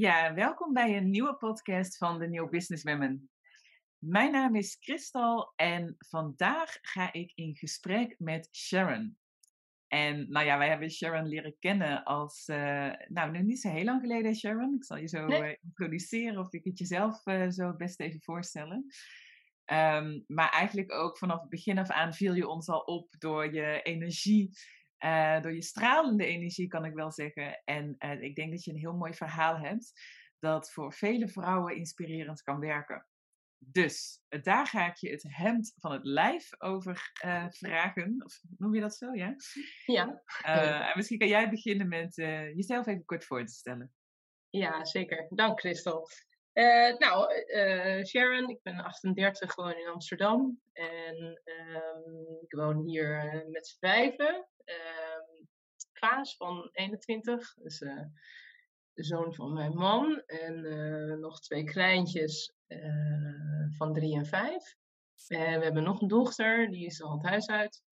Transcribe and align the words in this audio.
Ja, 0.00 0.34
welkom 0.34 0.72
bij 0.72 0.96
een 0.96 1.10
nieuwe 1.10 1.36
podcast 1.36 1.96
van 1.96 2.18
de 2.18 2.28
New 2.28 2.50
Business 2.50 2.84
Women. 2.84 3.30
Mijn 3.98 4.32
naam 4.32 4.54
is 4.54 4.76
Christal 4.80 5.52
en 5.56 5.96
vandaag 5.98 6.78
ga 6.80 7.12
ik 7.12 7.32
in 7.34 7.56
gesprek 7.56 8.14
met 8.18 8.48
Sharon. 8.52 9.18
En 9.86 10.30
nou 10.30 10.46
ja, 10.46 10.58
wij 10.58 10.68
hebben 10.68 10.90
Sharon 10.90 11.28
leren 11.28 11.56
kennen 11.58 12.04
als, 12.04 12.48
uh, 12.48 12.92
nou 13.08 13.30
nog 13.30 13.42
niet 13.42 13.60
zo 13.60 13.70
heel 13.70 13.84
lang 13.84 14.00
geleden 14.00 14.34
Sharon. 14.34 14.74
Ik 14.74 14.84
zal 14.84 14.96
je 14.96 15.08
zo 15.08 15.26
uh, 15.26 15.54
introduceren 15.62 16.38
of 16.38 16.52
ik 16.52 16.64
het 16.64 16.78
jezelf 16.78 17.26
uh, 17.26 17.48
zo 17.48 17.76
best 17.76 18.00
even 18.00 18.22
voorstellen. 18.22 18.86
Um, 19.72 20.24
maar 20.26 20.50
eigenlijk 20.50 20.92
ook 20.92 21.18
vanaf 21.18 21.40
het 21.40 21.50
begin 21.50 21.78
af 21.78 21.90
aan 21.90 22.14
viel 22.14 22.34
je 22.34 22.48
ons 22.48 22.68
al 22.68 22.80
op 22.80 23.14
door 23.18 23.54
je 23.54 23.82
energie 23.82 24.50
uh, 25.04 25.42
door 25.42 25.54
je 25.54 25.62
stralende 25.62 26.26
energie, 26.26 26.68
kan 26.68 26.84
ik 26.84 26.94
wel 26.94 27.12
zeggen. 27.12 27.62
En 27.64 27.96
uh, 27.98 28.22
ik 28.22 28.34
denk 28.34 28.50
dat 28.50 28.64
je 28.64 28.70
een 28.70 28.78
heel 28.78 28.96
mooi 28.96 29.14
verhaal 29.14 29.58
hebt 29.58 29.92
dat 30.38 30.72
voor 30.72 30.92
vele 30.92 31.28
vrouwen 31.28 31.76
inspirerend 31.76 32.42
kan 32.42 32.60
werken. 32.60 33.06
Dus 33.58 34.22
daar 34.28 34.66
ga 34.66 34.86
ik 34.86 34.96
je 34.96 35.10
het 35.10 35.24
hemd 35.28 35.74
van 35.76 35.92
het 35.92 36.04
lijf 36.04 36.60
over 36.60 37.12
uh, 37.24 37.46
vragen. 37.48 38.22
Of 38.24 38.40
noem 38.58 38.74
je 38.74 38.80
dat 38.80 38.96
zo, 38.96 39.14
ja? 39.14 39.34
Ja. 39.86 40.22
en 40.42 40.92
misschien 40.96 41.18
kan 41.18 41.28
jij 41.28 41.50
beginnen 41.50 41.88
met 41.88 42.14
jezelf 42.54 42.86
even 42.86 43.04
kort 43.04 43.24
voor 43.24 43.44
te 43.44 43.52
stellen. 43.52 43.92
Ja, 44.50 44.84
zeker. 44.84 45.26
Dank, 45.30 45.60
Christel. 45.60 46.08
nou, 46.98 47.32
Sharon, 48.04 48.48
ik 48.48 48.62
ben 48.62 48.80
38, 48.80 49.52
gewoon 49.52 49.76
in 49.76 49.88
Amsterdam. 49.88 50.60
En 50.72 51.40
um, 51.44 52.38
ik 52.40 52.52
woon 52.52 52.86
hier 52.86 53.44
met 53.50 53.66
z'n 53.66 53.78
vijven. 53.78 54.49
Klaas 56.00 56.36
van 56.36 56.68
21, 56.72 57.54
dus 57.54 57.80
uh, 57.80 58.02
de 58.92 59.04
zoon 59.04 59.34
van 59.34 59.52
mijn 59.52 59.74
man. 59.74 60.22
En 60.26 60.64
uh, 60.64 61.18
nog 61.18 61.40
twee 61.40 61.64
kleintjes 61.64 62.52
uh, 62.68 63.66
van 63.76 63.92
3 63.92 64.16
en 64.16 64.26
5. 64.26 64.76
En 65.28 65.58
we 65.58 65.64
hebben 65.64 65.82
nog 65.82 66.00
een 66.00 66.08
dochter, 66.08 66.70
die 66.70 66.86
is 66.86 67.02
al 67.02 67.12
het 67.12 67.26
huis 67.26 67.46
uit, 67.46 67.82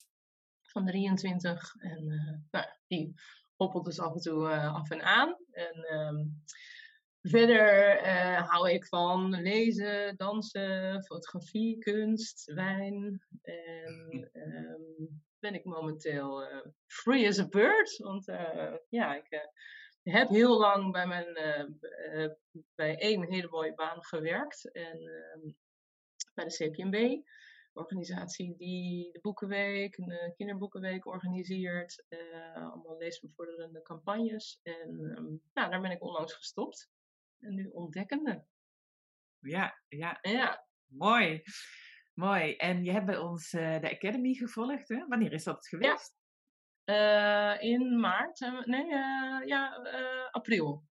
van 0.62 0.86
23. 0.86 1.74
En 1.78 2.04
nou, 2.50 2.66
die 2.86 3.14
hoppelt 3.56 3.84
dus 3.84 4.00
af 4.00 4.14
en 4.14 4.20
toe 4.20 4.48
af 4.56 4.90
en 4.90 5.02
aan. 5.02 5.36
En 5.50 5.94
um, 5.94 6.42
verder 7.22 8.00
hou 8.44 8.70
ik 8.70 8.86
van 8.86 9.30
lezen, 9.30 10.16
dansen, 10.16 11.04
fotografie, 11.04 11.78
kunst, 11.78 12.52
wijn. 12.52 13.22
En 13.42 14.28
um, 14.32 15.22
ben 15.40 15.54
ik 15.54 15.64
momenteel 15.64 16.42
uh, 16.42 16.66
free 16.86 17.28
as 17.28 17.38
a 17.38 17.48
bird. 17.48 17.96
Want 17.96 18.28
uh, 18.28 18.74
ja, 18.88 19.14
ik 19.14 19.32
uh, 19.32 19.40
heb 20.14 20.28
heel 20.28 20.58
lang 20.58 20.92
bij, 20.92 21.06
mijn, 21.06 21.34
bij 22.74 22.98
één 22.98 23.24
hele 23.32 23.48
mooie 23.48 23.74
baan 23.74 24.04
gewerkt. 24.04 24.72
En 24.72 24.98
ehm, 24.98 25.52
bij 26.34 26.44
de 26.44 26.70
CPMB, 26.70 27.22
organisatie 27.72 28.56
die 28.56 29.12
de 29.12 29.20
Boekenweek, 29.20 29.96
een 29.96 30.34
kinderboekenweek 30.36 31.06
organiseert. 31.06 32.04
allemaal 32.54 32.96
leesbevorderende 32.98 33.82
campagnes. 33.82 34.60
En 34.62 34.88
um, 34.88 35.42
nou, 35.54 35.70
daar 35.70 35.80
ben 35.80 35.90
ik 35.90 36.02
onlangs 36.02 36.34
gestopt. 36.34 36.90
En 37.40 37.54
nu 37.54 37.68
ontdekkende. 37.68 38.44
Ja, 39.40 39.82
ja. 39.88 40.18
Ja. 40.22 40.66
Mooi. 40.86 41.42
Mooi. 42.18 42.56
En 42.56 42.84
je 42.84 42.92
hebt 42.92 43.06
bij 43.06 43.18
ons 43.18 43.52
uh, 43.52 43.80
de 43.80 43.90
Academy 43.90 44.34
gevolgd, 44.34 44.88
hè? 44.88 45.06
Wanneer 45.06 45.32
is 45.32 45.44
dat 45.44 45.68
geweest? 45.68 46.16
Ja. 46.84 47.56
Uh, 47.56 47.62
in 47.62 48.00
maart. 48.00 48.40
Nee, 48.64 48.84
uh, 48.84 49.46
ja, 49.46 49.68
april. 50.30 50.84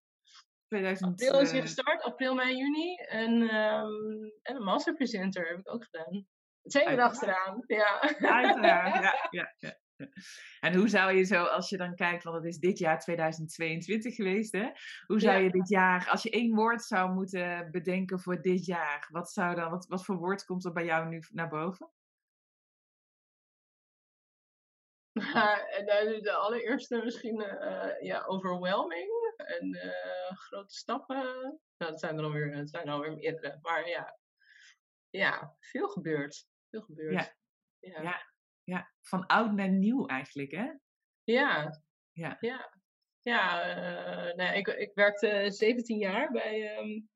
2000, 0.69 1.11
april 1.11 1.41
is 1.41 1.53
hier 1.53 1.63
gestart, 1.63 2.03
april, 2.03 2.35
mei, 2.35 2.57
juni. 2.57 2.95
En, 2.95 3.33
um, 3.33 4.33
en 4.43 4.57
een 4.57 4.63
masterpresenter 4.63 5.49
heb 5.49 5.59
ik 5.59 5.73
ook 5.73 5.85
gedaan. 5.85 6.27
Twee 6.63 6.89
uur 6.89 7.01
achteraan, 7.01 7.63
ja. 7.67 8.01
Uiteraard, 8.01 8.95
ja, 9.05 9.29
ja, 9.31 9.55
ja. 9.59 9.79
En 10.61 10.75
hoe 10.75 10.89
zou 10.89 11.13
je 11.13 11.25
zo, 11.25 11.45
als 11.45 11.69
je 11.69 11.77
dan 11.77 11.95
kijkt, 11.95 12.25
want 12.25 12.37
het 12.37 12.45
is 12.45 12.59
dit 12.59 12.79
jaar 12.79 13.01
2022 13.01 14.15
geweest, 14.15 14.53
hè? 14.53 14.71
Hoe 15.07 15.21
zou 15.21 15.43
je 15.43 15.51
dit 15.51 15.69
jaar, 15.69 16.09
als 16.09 16.23
je 16.23 16.31
één 16.31 16.55
woord 16.55 16.83
zou 16.83 17.13
moeten 17.13 17.71
bedenken 17.71 18.21
voor 18.21 18.43
dit 18.43 18.65
jaar, 18.65 19.09
wat 19.11 19.33
zou 19.33 19.55
dan, 19.55 19.71
wat, 19.71 19.87
wat 19.87 20.05
voor 20.05 20.17
woord 20.17 20.45
komt 20.45 20.65
er 20.65 20.73
bij 20.73 20.85
jou 20.85 21.09
nu 21.09 21.23
naar 21.33 21.49
boven? 21.49 21.91
De 26.23 26.35
allereerste 26.39 27.01
misschien 27.05 27.41
uh, 27.41 28.01
ja, 28.01 28.25
overwhelming 28.25 29.35
en 29.37 29.75
uh, 29.75 30.37
grote 30.37 30.75
stappen. 30.75 31.25
Nou, 31.77 31.91
dat 31.91 32.01
zijn 32.01 32.19
er 32.19 32.25
alweer, 32.25 32.57
dat 32.57 32.71
zijn 32.71 32.89
alweer 32.89 33.15
meerdere. 33.15 33.59
Maar 33.63 33.89
ja, 33.89 34.19
ja 35.11 35.57
veel 35.61 35.89
gebeurd. 35.89 36.47
Veel 36.71 36.81
gebeurd. 36.81 37.13
Ja. 37.13 37.35
ja. 37.81 38.03
ja 38.03 38.36
ja, 38.67 38.93
van 39.03 39.27
oud 39.27 39.53
naar 39.53 39.69
nieuw 39.69 40.07
eigenlijk, 40.07 40.51
hè? 40.51 40.71
Ja, 41.25 41.81
ja. 42.13 42.37
Ja, 42.41 42.73
ja 43.23 43.77
uh, 43.77 44.35
nou, 44.35 44.57
ik, 44.57 44.67
ik 44.67 44.95
werkte 44.95 45.51
17 45.51 45.99
jaar 45.99 46.31
bij, 46.33 46.79
um, 46.79 47.09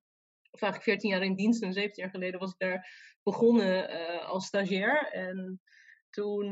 of 0.51 0.63
eigenlijk 0.63 0.83
14 0.83 1.11
jaar 1.11 1.23
in 1.23 1.35
dienst 1.35 1.63
en 1.63 1.73
17 1.73 2.03
jaar 2.03 2.13
geleden 2.13 2.41
was 2.41 2.51
ik 2.51 2.59
daar 2.59 2.93
begonnen 3.23 3.91
uh, 3.91 4.29
als 4.29 4.47
stagiair. 4.47 5.13
En 5.13 5.61
toen, 6.11 6.47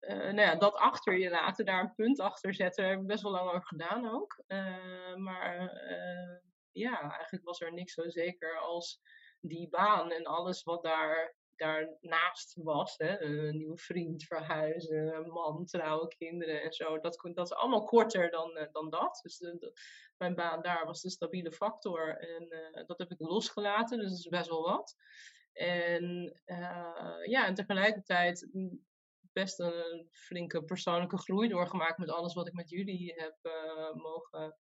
uh, 0.00 0.16
nou 0.16 0.40
ja, 0.40 0.56
dat 0.56 0.74
achter 0.74 1.18
je 1.18 1.30
laten, 1.30 1.64
daar 1.64 1.80
een 1.80 1.94
punt 1.94 2.20
achter 2.20 2.54
zetten, 2.54 2.88
heb 2.88 3.00
ik 3.00 3.06
best 3.06 3.22
wel 3.22 3.32
lang 3.32 3.48
over 3.48 3.66
gedaan 3.66 4.08
ook. 4.08 4.42
maar 5.16 5.72
ja, 6.72 7.00
eigenlijk 7.00 7.44
was 7.44 7.60
er 7.60 7.72
niks 7.72 7.94
zo 7.94 8.08
zeker 8.08 8.58
als 8.58 9.00
die 9.40 9.68
baan 9.68 10.10
en 10.10 10.24
alles 10.24 10.62
wat 10.62 10.82
daar 10.82 11.36
daarnaast 11.58 12.54
was. 12.62 12.94
Hè, 12.96 13.20
een 13.20 13.56
nieuwe 13.56 13.78
vriend, 13.78 14.24
verhuizen, 14.24 15.28
man, 15.28 15.64
trouwen, 15.64 16.08
kinderen 16.08 16.62
en 16.62 16.72
zo. 16.72 16.98
Dat, 17.00 17.30
dat 17.34 17.46
is 17.46 17.56
allemaal 17.56 17.84
korter 17.84 18.30
dan, 18.30 18.56
uh, 18.56 18.62
dan 18.72 18.90
dat. 18.90 19.20
Dus 19.22 19.40
mijn 20.16 20.34
baan 20.34 20.62
daar 20.62 20.86
was 20.86 21.00
de 21.00 21.10
stabiele 21.10 21.52
factor. 21.52 22.16
En 22.16 22.46
uh, 22.50 22.86
dat 22.86 22.98
heb 22.98 23.10
ik 23.10 23.20
losgelaten, 23.20 23.98
dus 23.98 24.08
dat 24.08 24.18
is 24.18 24.28
best 24.28 24.48
wel 24.48 24.62
wat. 24.62 24.96
En 25.52 26.38
uh, 26.46 27.24
ja, 27.24 27.46
en 27.46 27.54
tegelijkertijd 27.54 28.48
best 29.32 29.58
een 29.58 30.08
flinke 30.10 30.64
persoonlijke 30.64 31.18
groei 31.18 31.48
doorgemaakt 31.48 31.98
met 31.98 32.10
alles 32.10 32.34
wat 32.34 32.46
ik 32.46 32.52
met 32.52 32.70
jullie 32.70 33.14
heb 33.16 33.36
mogen 33.94 34.56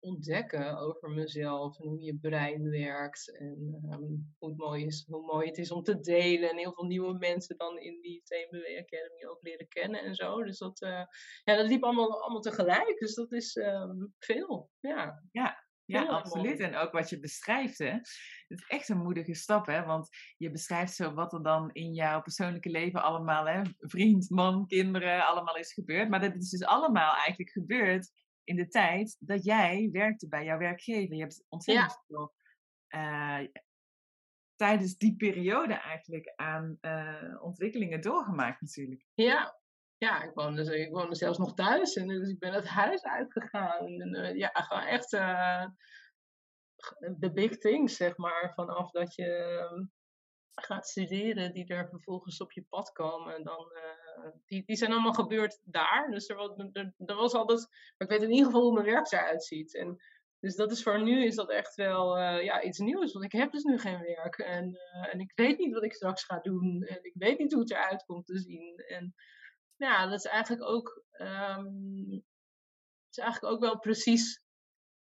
ontdekken 0.00 0.78
over 0.78 1.10
mezelf 1.10 1.78
en 1.78 1.88
hoe 1.88 2.00
je 2.00 2.18
brein 2.18 2.70
werkt 2.70 3.38
en 3.38 3.80
um, 3.90 4.34
hoe, 4.38 4.48
het 4.48 4.58
mooi 4.58 4.84
is, 4.84 5.04
hoe 5.08 5.24
mooi 5.24 5.46
het 5.48 5.58
is 5.58 5.70
om 5.70 5.82
te 5.82 6.00
delen 6.00 6.50
en 6.50 6.56
heel 6.56 6.72
veel 6.72 6.84
nieuwe 6.84 7.18
mensen 7.18 7.56
dan 7.56 7.78
in 7.78 8.00
die 8.00 8.22
TMBW 8.24 8.78
Academy 8.78 9.24
ook 9.30 9.42
leren 9.42 9.68
kennen 9.68 10.02
en 10.02 10.14
zo. 10.14 10.42
Dus 10.42 10.58
dat, 10.58 10.82
uh, 10.82 11.02
ja, 11.44 11.56
dat 11.56 11.66
liep 11.66 11.84
allemaal, 11.84 12.22
allemaal 12.22 12.40
tegelijk, 12.40 12.98
dus 12.98 13.14
dat 13.14 13.32
is 13.32 13.56
um, 13.56 14.14
veel. 14.18 14.70
Ja, 14.80 15.22
ja. 15.30 15.66
Ja, 15.84 16.04
absoluut. 16.06 16.60
En 16.60 16.76
ook 16.76 16.92
wat 16.92 17.10
je 17.10 17.20
beschrijft, 17.20 17.78
hè. 17.78 17.90
Het 17.90 18.58
is 18.58 18.64
echt 18.66 18.88
een 18.88 18.98
moedige 18.98 19.34
stap, 19.34 19.66
hè. 19.66 19.84
Want 19.84 20.08
je 20.36 20.50
beschrijft 20.50 20.94
zo 20.94 21.14
wat 21.14 21.32
er 21.32 21.42
dan 21.42 21.70
in 21.72 21.92
jouw 21.92 22.22
persoonlijke 22.22 22.70
leven 22.70 23.02
allemaal, 23.02 23.46
hè. 23.46 23.62
Vriend, 23.78 24.30
man, 24.30 24.66
kinderen, 24.66 25.26
allemaal 25.26 25.56
is 25.56 25.72
gebeurd. 25.72 26.08
Maar 26.08 26.20
dat 26.20 26.34
is 26.34 26.50
dus 26.50 26.64
allemaal 26.64 27.14
eigenlijk 27.14 27.50
gebeurd 27.50 28.10
in 28.48 28.56
de 28.56 28.68
tijd 28.68 29.16
dat 29.20 29.44
jij 29.44 29.88
werkte 29.92 30.28
bij 30.28 30.44
jouw 30.44 30.58
werkgever. 30.58 31.14
Je 31.14 31.22
hebt 31.22 31.44
ontzettend 31.48 32.04
veel 32.06 32.34
uh, 32.88 33.40
tijdens 34.56 34.96
die 34.96 35.16
periode 35.16 35.74
eigenlijk 35.74 36.32
aan 36.36 36.78
uh, 36.80 37.42
ontwikkelingen 37.42 38.00
doorgemaakt 38.00 38.60
natuurlijk. 38.60 39.06
Ja, 39.14 39.60
ja 39.96 40.22
ik, 40.22 40.30
woonde, 40.34 40.64
dus, 40.64 40.74
ik 40.74 40.90
woonde 40.90 41.14
zelfs 41.14 41.38
nog 41.38 41.54
thuis 41.54 41.94
en 41.94 42.08
dus 42.08 42.28
ik 42.28 42.38
ben 42.38 42.52
het 42.52 42.66
huis 42.66 43.04
uitgegaan. 43.04 43.86
En, 43.86 44.14
uh, 44.14 44.36
ja, 44.36 44.50
gewoon 44.52 44.84
echt 44.84 45.10
de 47.18 47.32
big 47.32 47.58
things, 47.58 47.96
zeg 47.96 48.16
maar, 48.16 48.52
vanaf 48.54 48.90
dat 48.90 49.14
je 49.14 49.26
ehm, 49.26 49.84
gaat 50.54 50.88
studeren, 50.88 51.52
die 51.52 51.66
er 51.66 51.88
vervolgens 51.88 52.40
op 52.40 52.52
je 52.52 52.64
pad 52.68 52.92
komen, 52.92 53.44
dan, 53.44 53.70
uh, 53.74 54.07
die, 54.46 54.64
die 54.64 54.76
zijn 54.76 54.92
allemaal 54.92 55.12
gebeurd 55.12 55.60
daar. 55.64 56.10
Dus 56.10 56.28
er 56.28 56.36
was, 56.36 56.50
er, 56.72 57.14
was 57.14 57.32
altijd, 57.32 57.68
maar 57.68 58.08
ik 58.08 58.18
weet 58.18 58.22
in 58.22 58.30
ieder 58.30 58.46
geval 58.46 58.62
hoe 58.62 58.72
mijn 58.72 58.86
werk 58.86 59.12
eruit 59.12 59.44
ziet. 59.44 59.74
En, 59.74 60.00
dus 60.40 60.56
dat 60.56 60.70
is 60.70 60.82
voor 60.82 61.02
nu 61.02 61.24
is 61.24 61.34
dat 61.34 61.50
echt 61.50 61.74
wel 61.74 62.18
uh, 62.18 62.44
ja, 62.44 62.62
iets 62.62 62.78
nieuws, 62.78 63.12
want 63.12 63.24
ik 63.24 63.32
heb 63.32 63.52
dus 63.52 63.62
nu 63.62 63.78
geen 63.78 64.00
werk. 64.00 64.38
En, 64.38 64.68
uh, 64.68 65.14
en 65.14 65.20
ik 65.20 65.32
weet 65.34 65.58
niet 65.58 65.74
wat 65.74 65.84
ik 65.84 65.92
straks 65.92 66.24
ga 66.24 66.38
doen. 66.38 66.82
En 66.82 66.98
ik 67.02 67.14
weet 67.14 67.38
niet 67.38 67.52
hoe 67.52 67.62
het 67.62 67.70
eruit 67.70 68.04
komt 68.04 68.26
te 68.26 68.38
zien. 68.38 68.76
En 68.76 69.14
ja, 69.76 70.06
dat 70.06 70.18
is 70.18 70.24
eigenlijk 70.24 70.62
ook, 70.62 71.04
um, 71.20 72.24
is 73.10 73.18
eigenlijk 73.18 73.54
ook 73.54 73.60
wel 73.60 73.78
precies 73.78 74.42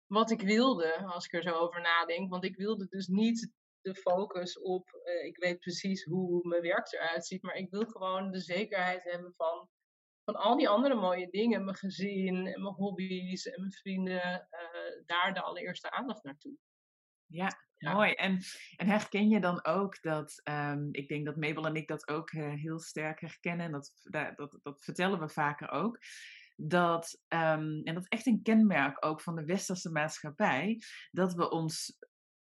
wat 0.05 0.31
ik 0.31 0.41
wilde, 0.41 0.97
als 1.05 1.25
ik 1.25 1.33
er 1.33 1.41
zo 1.41 1.53
over 1.53 1.81
nadenk. 1.81 2.29
Want 2.29 2.43
ik 2.43 2.55
wilde 2.55 2.87
dus 2.87 3.07
niet 3.07 3.51
de 3.81 3.95
focus 3.95 4.59
op, 4.59 5.01
uh, 5.03 5.25
ik 5.25 5.37
weet 5.37 5.59
precies 5.59 6.03
hoe 6.03 6.47
mijn 6.47 6.61
werk 6.61 6.93
eruit 6.93 7.25
ziet, 7.25 7.41
maar 7.41 7.55
ik 7.55 7.69
wil 7.69 7.85
gewoon 7.85 8.31
de 8.31 8.39
zekerheid 8.39 9.03
hebben 9.03 9.33
van, 9.37 9.69
van 10.23 10.35
al 10.35 10.57
die 10.57 10.69
andere 10.69 10.95
mooie 10.95 11.29
dingen, 11.29 11.63
mijn 11.63 11.77
gezin 11.77 12.35
en 12.35 12.61
mijn 12.61 12.73
hobby's 12.73 13.45
en 13.45 13.59
mijn 13.59 13.71
vrienden, 13.71 14.47
daar 15.05 15.33
de 15.33 15.41
allereerste 15.41 15.91
aandacht 15.91 16.23
naartoe. 16.23 16.57
Ja, 17.25 17.59
mooi. 17.77 18.13
En, 18.13 18.39
en 18.75 18.87
herken 18.87 19.29
je 19.29 19.39
dan 19.39 19.65
ook 19.65 20.01
dat, 20.01 20.41
ehm, 20.43 20.87
ik 20.91 21.07
denk 21.07 21.25
dat 21.25 21.35
Mabel 21.35 21.65
en 21.65 21.75
ik 21.75 21.87
dat 21.87 22.07
ook 22.07 22.31
heel 22.31 22.79
sterk 22.79 23.21
herkennen, 23.21 23.65
en 23.65 23.71
dat, 23.71 23.91
dat, 24.35 24.59
dat 24.61 24.83
vertellen 24.83 25.19
we 25.19 25.29
vaker 25.29 25.69
ook, 25.69 25.99
dat, 26.55 27.21
um, 27.27 27.81
en 27.83 27.93
dat 27.93 28.03
is 28.03 28.09
echt 28.09 28.25
een 28.25 28.41
kenmerk 28.41 29.05
ook 29.05 29.21
van 29.21 29.35
de 29.35 29.45
westerse 29.45 29.91
maatschappij, 29.91 30.81
dat 31.11 31.33
we 31.33 31.49
ons 31.49 31.97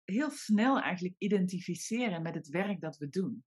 heel 0.05 0.31
snel 0.31 0.81
eigenlijk 0.81 1.15
identificeren 1.19 2.23
met 2.23 2.35
het 2.35 2.49
werk 2.49 2.81
dat 2.81 2.97
we 2.97 3.09
doen. 3.09 3.45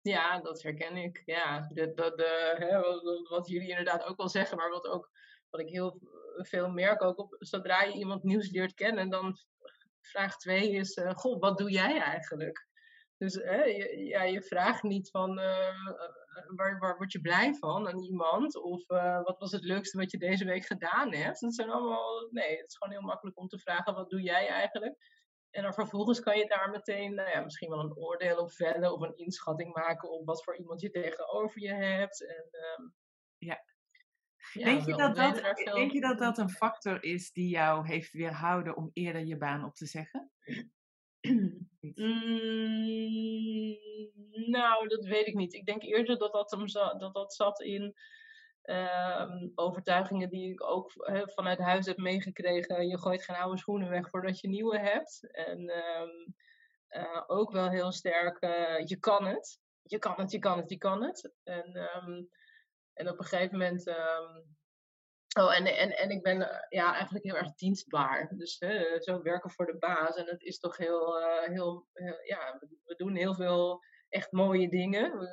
Ja, 0.00 0.40
dat 0.40 0.62
herken 0.62 0.96
ik. 0.96 1.22
Ja, 1.24 1.70
hè, 1.74 2.80
wat, 3.28 3.48
jullie 3.48 3.68
inderdaad 3.68 4.04
ook 4.04 4.16
wel 4.16 4.28
zeggen, 4.28 4.56
maar 4.56 4.70
wat, 4.70 4.86
ook, 4.86 5.10
wat 5.50 5.60
ik 5.60 5.68
heel 5.68 6.00
veel 6.36 6.70
merk 6.70 7.02
ook 7.02 7.18
op, 7.18 7.36
zodra 7.38 7.82
je 7.82 7.98
iemand 7.98 8.22
nieuws 8.22 8.50
leert 8.50 8.74
kennen, 8.74 9.10
dan 9.10 9.38
vraag 10.00 10.36
twee 10.36 10.70
is, 10.70 10.96
uh, 10.96 11.10
goh, 11.10 11.40
wat 11.40 11.58
doe 11.58 11.70
jij 11.70 12.00
eigenlijk? 12.00 12.66
Dus 13.16 13.34
je, 13.34 14.04
ja, 14.06 14.22
je 14.22 14.42
vraagt 14.42 14.82
niet 14.82 15.10
van, 15.10 15.38
uh, 15.38 15.92
waar, 16.46 16.78
waar 16.78 16.96
word 16.96 17.12
je 17.12 17.20
blij 17.20 17.54
van 17.54 17.88
aan 17.88 17.98
iemand? 17.98 18.56
Of 18.56 18.86
wat 19.22 19.38
was 19.38 19.52
het 19.52 19.64
leukste 19.64 19.98
wat 19.98 20.10
je 20.10 20.18
deze 20.18 20.44
week 20.44 20.66
gedaan 20.66 21.14
hebt? 21.14 21.40
Dat 21.40 21.54
zijn 21.54 21.70
allemaal, 21.70 22.28
nee, 22.30 22.56
het 22.56 22.68
is 22.68 22.76
gewoon 22.76 22.94
heel 22.94 23.06
makkelijk 23.06 23.38
om 23.38 23.48
te 23.48 23.58
vragen, 23.58 23.94
wat 23.94 24.10
doe 24.10 24.22
jij 24.22 24.48
eigenlijk? 24.48 25.17
En 25.50 25.62
dan 25.62 25.74
vervolgens 25.74 26.20
kan 26.20 26.38
je 26.38 26.46
daar 26.46 26.70
meteen 26.70 27.14
nou 27.14 27.30
ja, 27.30 27.40
misschien 27.40 27.70
wel 27.70 27.80
een 27.80 27.96
oordeel 27.96 28.36
op 28.36 28.52
vellen 28.52 28.92
of 28.92 29.00
een 29.00 29.16
inschatting 29.16 29.74
maken 29.74 30.10
op 30.10 30.26
wat 30.26 30.44
voor 30.44 30.56
iemand 30.56 30.80
je 30.80 30.90
tegenover 30.90 31.60
je 31.60 31.72
hebt. 31.74 32.26
En, 32.26 32.48
um, 32.78 32.94
ja. 33.38 33.64
ja. 34.52 34.64
denk, 34.64 34.86
je 34.86 34.96
dat 34.96 35.16
dat, 35.16 35.64
denk 35.74 35.92
je 35.92 36.00
dat 36.00 36.18
dat 36.18 36.38
een 36.38 36.50
factor 36.50 37.02
is 37.02 37.32
die 37.32 37.48
jou 37.48 37.86
heeft 37.86 38.12
weerhouden 38.12 38.76
om 38.76 38.90
eerder 38.92 39.24
je 39.24 39.36
baan 39.36 39.64
op 39.64 39.74
te 39.74 39.86
zeggen? 39.86 40.30
Mm, 41.80 43.76
nou, 44.50 44.88
dat 44.88 45.04
weet 45.04 45.26
ik 45.26 45.34
niet. 45.34 45.54
Ik 45.54 45.66
denk 45.66 45.82
eerder 45.82 46.18
dat 46.18 46.32
dat, 46.32 46.50
hem 46.50 46.66
dat, 46.98 47.14
dat 47.14 47.34
zat 47.34 47.60
in 47.60 47.94
Ehm, 48.68 49.48
overtuigingen 49.54 50.28
die 50.28 50.52
ik 50.52 50.64
ook 50.64 50.92
vanuit 51.34 51.58
huis 51.58 51.86
heb 51.86 51.96
meegekregen. 51.96 52.88
Je 52.88 52.98
gooit 52.98 53.24
geen 53.24 53.36
oude 53.36 53.58
schoenen 53.58 53.90
weg 53.90 54.08
voordat 54.08 54.40
je 54.40 54.48
nieuwe 54.48 54.78
hebt. 54.78 55.28
En 55.30 55.68
ehm, 55.68 56.30
eh, 56.88 57.22
ook 57.26 57.52
wel 57.52 57.68
heel 57.68 57.92
sterk, 57.92 58.42
uh, 58.42 58.86
je 58.86 58.96
kan 58.98 59.26
het. 59.26 59.58
Je 59.82 59.98
kan 59.98 60.14
het, 60.16 60.30
je 60.30 60.38
kan 60.38 60.58
het, 60.58 60.70
je 60.70 60.78
kan 60.78 61.02
het. 61.02 61.32
En, 61.42 61.74
ehm, 61.74 62.22
en 62.92 63.08
op 63.08 63.18
een 63.18 63.24
gegeven 63.24 63.58
moment. 63.58 63.88
oh, 65.38 65.56
en, 65.56 65.66
en, 65.66 65.96
en 65.96 66.10
ik 66.10 66.22
ben 66.22 66.50
eh, 66.50 66.64
ja, 66.68 66.92
eigenlijk 66.92 67.24
heel 67.24 67.36
erg 67.36 67.54
dienstbaar. 67.54 68.32
Dus 68.36 68.56
zo 68.98 69.22
werken 69.22 69.50
voor 69.50 69.66
de 69.66 69.78
baas. 69.78 70.16
En 70.16 70.26
het 70.26 70.42
is 70.42 70.58
toch 70.58 70.76
heel, 70.76 71.16
heel, 71.44 71.86
heel 71.92 72.18
ja, 72.24 72.58
we 72.84 72.94
doen 72.96 73.14
heel 73.14 73.34
veel 73.34 73.82
echt 74.08 74.32
mooie 74.32 74.68
dingen 74.68 75.28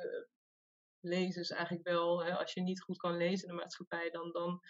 lezen 1.00 1.40
is 1.40 1.50
eigenlijk 1.50 1.88
wel, 1.88 2.24
hè, 2.24 2.36
als 2.36 2.52
je 2.52 2.60
niet 2.60 2.82
goed 2.82 2.96
kan 2.96 3.16
lezen 3.16 3.48
in 3.48 3.54
de 3.54 3.60
maatschappij, 3.60 4.10
dan, 4.10 4.32
dan, 4.32 4.60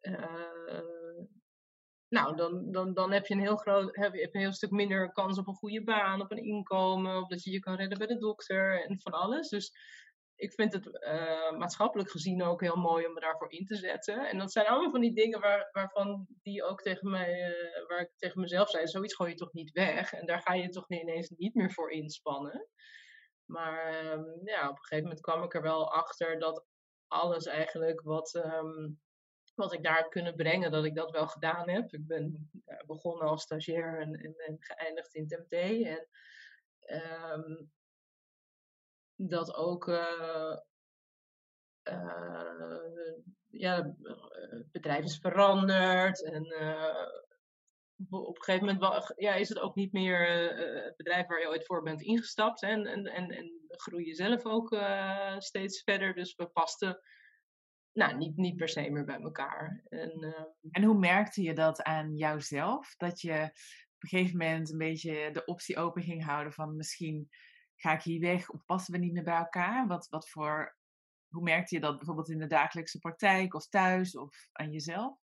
uh, 0.00 0.84
nou, 2.08 2.36
dan, 2.36 2.70
dan, 2.70 2.94
dan 2.94 3.12
heb 3.12 3.26
je 3.26 3.34
een 3.34 3.40
heel 3.40 3.56
groot, 3.56 3.96
heb 3.96 4.14
je 4.14 4.28
een 4.32 4.40
heel 4.40 4.52
stuk 4.52 4.70
minder 4.70 5.12
kans 5.12 5.38
op 5.38 5.46
een 5.46 5.54
goede 5.54 5.84
baan, 5.84 6.20
op 6.20 6.30
een 6.30 6.44
inkomen, 6.44 7.20
of 7.22 7.28
dat 7.28 7.42
je 7.42 7.50
je 7.50 7.60
kan 7.60 7.76
redden 7.76 7.98
bij 7.98 8.06
de 8.06 8.18
dokter 8.18 8.84
en 8.84 9.00
van 9.00 9.12
alles. 9.12 9.48
Dus 9.48 9.72
ik 10.36 10.52
vind 10.52 10.72
het 10.72 10.86
uh, 10.86 11.58
maatschappelijk 11.58 12.10
gezien 12.10 12.42
ook 12.42 12.60
heel 12.60 12.76
mooi 12.76 13.06
om 13.06 13.12
me 13.12 13.20
daarvoor 13.20 13.52
in 13.52 13.64
te 13.64 13.76
zetten. 13.76 14.28
En 14.28 14.38
dat 14.38 14.52
zijn 14.52 14.66
allemaal 14.66 14.90
van 14.90 15.00
die 15.00 15.14
dingen 15.14 15.40
waar, 15.40 15.68
waarvan 15.72 16.26
die 16.42 16.62
ook 16.62 16.82
tegen 16.82 17.10
mij, 17.10 17.48
uh, 17.48 17.88
waar 17.88 18.00
ik 18.00 18.10
tegen 18.16 18.40
mezelf 18.40 18.70
zei, 18.70 18.86
zoiets 18.86 19.14
gooi 19.14 19.30
je 19.30 19.36
toch 19.36 19.52
niet 19.52 19.70
weg. 19.70 20.12
En 20.12 20.26
daar 20.26 20.40
ga 20.40 20.54
je 20.54 20.68
toch 20.68 20.90
ineens 20.90 21.28
niet 21.28 21.54
meer 21.54 21.72
voor 21.72 21.90
inspannen. 21.90 22.68
Maar 23.46 23.86
ehm, 23.86 24.24
ja, 24.44 24.68
op 24.68 24.76
een 24.76 24.82
gegeven 24.82 25.02
moment 25.02 25.20
kwam 25.20 25.42
ik 25.42 25.54
er 25.54 25.62
wel 25.62 25.92
achter 25.92 26.38
dat 26.38 26.64
alles 27.06 27.46
eigenlijk 27.46 28.00
wat, 28.00 28.34
ehm, 28.34 28.90
wat 29.54 29.72
ik 29.72 29.82
daar 29.82 29.96
heb 29.96 30.10
kunnen 30.10 30.36
brengen, 30.36 30.70
dat 30.70 30.84
ik 30.84 30.94
dat 30.94 31.10
wel 31.10 31.26
gedaan 31.26 31.68
heb. 31.68 31.92
Ik 31.92 32.06
ben 32.06 32.50
begonnen 32.86 33.28
als 33.28 33.42
stagiair 33.42 34.00
en, 34.00 34.56
geëindigd 34.58 35.14
in 35.14 35.26
TMT. 35.26 35.52
En 35.52 36.06
um, 37.32 37.72
dat 39.16 39.54
ook 39.54 39.88
uh, 39.88 40.56
ja, 43.50 43.94
het 44.50 44.70
bedrijf 44.72 45.04
is 45.04 45.18
veranderd 45.18 46.24
en 46.24 46.44
op 48.10 48.36
een 48.36 48.42
gegeven 48.42 48.66
moment 48.66 49.12
ja, 49.16 49.34
is 49.34 49.48
het 49.48 49.58
ook 49.58 49.74
niet 49.74 49.92
meer 49.92 50.48
uh, 50.48 50.84
het 50.84 50.96
bedrijf 50.96 51.26
waar 51.26 51.40
je 51.40 51.48
ooit 51.48 51.66
voor 51.66 51.82
bent 51.82 52.02
ingestapt. 52.02 52.62
En, 52.62 52.86
en, 52.86 53.06
en, 53.06 53.30
en 53.30 53.52
groei 53.66 54.06
je 54.06 54.14
zelf 54.14 54.44
ook 54.44 54.72
uh, 54.72 55.38
steeds 55.38 55.82
verder. 55.82 56.14
Dus 56.14 56.34
we 56.34 56.46
pasten 56.46 57.00
nou, 57.92 58.16
niet, 58.16 58.36
niet 58.36 58.56
per 58.56 58.68
se 58.68 58.90
meer 58.90 59.04
bij 59.04 59.20
elkaar. 59.20 59.84
En, 59.88 60.24
uh, 60.24 60.44
en 60.70 60.82
hoe 60.82 60.98
merkte 60.98 61.42
je 61.42 61.54
dat 61.54 61.82
aan 61.82 62.16
jouzelf? 62.16 62.94
Dat 62.96 63.20
je 63.20 63.42
op 63.94 64.02
een 64.02 64.08
gegeven 64.08 64.38
moment 64.38 64.70
een 64.70 64.78
beetje 64.78 65.30
de 65.32 65.44
optie 65.44 65.76
open 65.76 66.02
ging 66.02 66.24
houden 66.24 66.52
van 66.52 66.76
misschien 66.76 67.28
ga 67.76 67.92
ik 67.92 68.02
hier 68.02 68.20
weg 68.20 68.50
of 68.50 68.64
passen 68.64 68.94
we 68.94 69.00
niet 69.00 69.12
meer 69.12 69.22
bij 69.22 69.36
elkaar? 69.36 69.86
Wat, 69.86 70.08
wat 70.08 70.28
voor, 70.28 70.76
hoe 71.28 71.42
merkte 71.42 71.74
je 71.74 71.80
dat 71.80 71.96
bijvoorbeeld 71.96 72.30
in 72.30 72.38
de 72.38 72.46
dagelijkse 72.46 72.98
praktijk 72.98 73.54
of 73.54 73.68
thuis 73.68 74.16
of 74.16 74.48
aan 74.52 74.70
jezelf? 74.70 75.23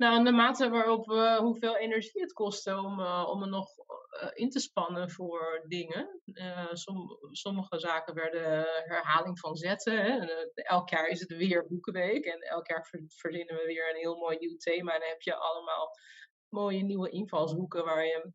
Nou, 0.00 0.24
de 0.24 0.32
mate 0.32 0.68
waarop 0.68 1.06
we 1.06 1.38
hoeveel 1.40 1.76
energie 1.76 2.20
het 2.20 2.32
kostte 2.32 2.76
om, 2.76 3.00
uh, 3.00 3.28
om 3.30 3.42
er 3.42 3.48
nog 3.48 3.68
uh, 3.78 4.30
in 4.32 4.50
te 4.50 4.60
spannen 4.60 5.10
voor 5.10 5.64
dingen. 5.66 6.20
Som, 6.72 7.18
sommige 7.30 7.78
zaken 7.78 8.14
werden 8.14 8.66
herhaling 8.84 9.38
van 9.38 9.56
zetten. 9.56 10.04
Hè. 10.04 10.26
elk 10.54 10.88
jaar 10.88 11.06
is 11.06 11.20
het 11.20 11.36
weer 11.36 11.66
Boekenweek 11.66 12.24
en 12.24 12.40
elk 12.40 12.66
jaar 12.66 12.88
verzinnen 13.08 13.56
we 13.56 13.64
weer 13.66 13.90
een 13.90 14.00
heel 14.00 14.16
mooi 14.16 14.38
nieuw 14.38 14.56
thema. 14.56 14.94
En 14.94 15.00
dan 15.00 15.08
heb 15.08 15.20
je 15.20 15.34
allemaal 15.34 15.90
mooie 16.48 16.82
nieuwe 16.82 17.10
invalshoeken 17.10 17.84
waar 17.84 18.04
je 18.04 18.32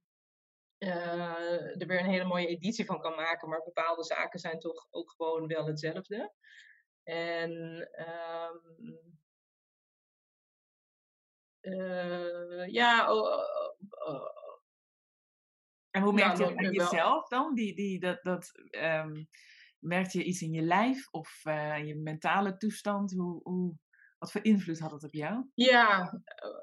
er 1.77 1.87
weer 1.87 1.99
een 1.99 2.09
hele 2.09 2.25
mooie 2.25 2.47
editie 2.47 2.85
van 2.85 2.99
kan 2.99 3.15
maken. 3.15 3.49
Maar 3.49 3.63
bepaalde 3.63 4.03
zaken 4.03 4.39
zijn 4.39 4.59
toch 4.59 4.87
ook 4.89 5.13
gewoon 5.17 5.47
wel 5.47 5.65
hetzelfde. 5.65 6.33
En 7.03 7.51
um, 7.99 9.15
uh, 11.65 12.67
ja, 12.67 13.13
oh, 13.13 13.21
oh, 13.21 14.07
oh, 14.07 14.35
en 15.95 16.01
hoe 16.01 16.13
merk 16.13 16.37
je 16.37 16.57
aan 16.57 16.73
jezelf 16.73 17.27
dan? 17.27 17.53
Die, 17.53 17.75
die, 17.75 17.99
dat, 17.99 18.19
dat, 18.23 18.51
um, 18.71 19.27
merkte 19.79 20.17
je 20.17 20.23
iets 20.23 20.41
in 20.41 20.51
je 20.51 20.61
lijf 20.61 21.07
of 21.11 21.41
uh, 21.43 21.85
je 21.85 21.95
mentale 21.95 22.57
toestand? 22.57 23.11
Hoe, 23.11 23.39
hoe, 23.43 23.75
wat 24.17 24.31
voor 24.31 24.43
invloed 24.43 24.79
had 24.79 24.91
het 24.91 25.03
op 25.03 25.13
jou? 25.13 25.45
Ja, 25.53 26.13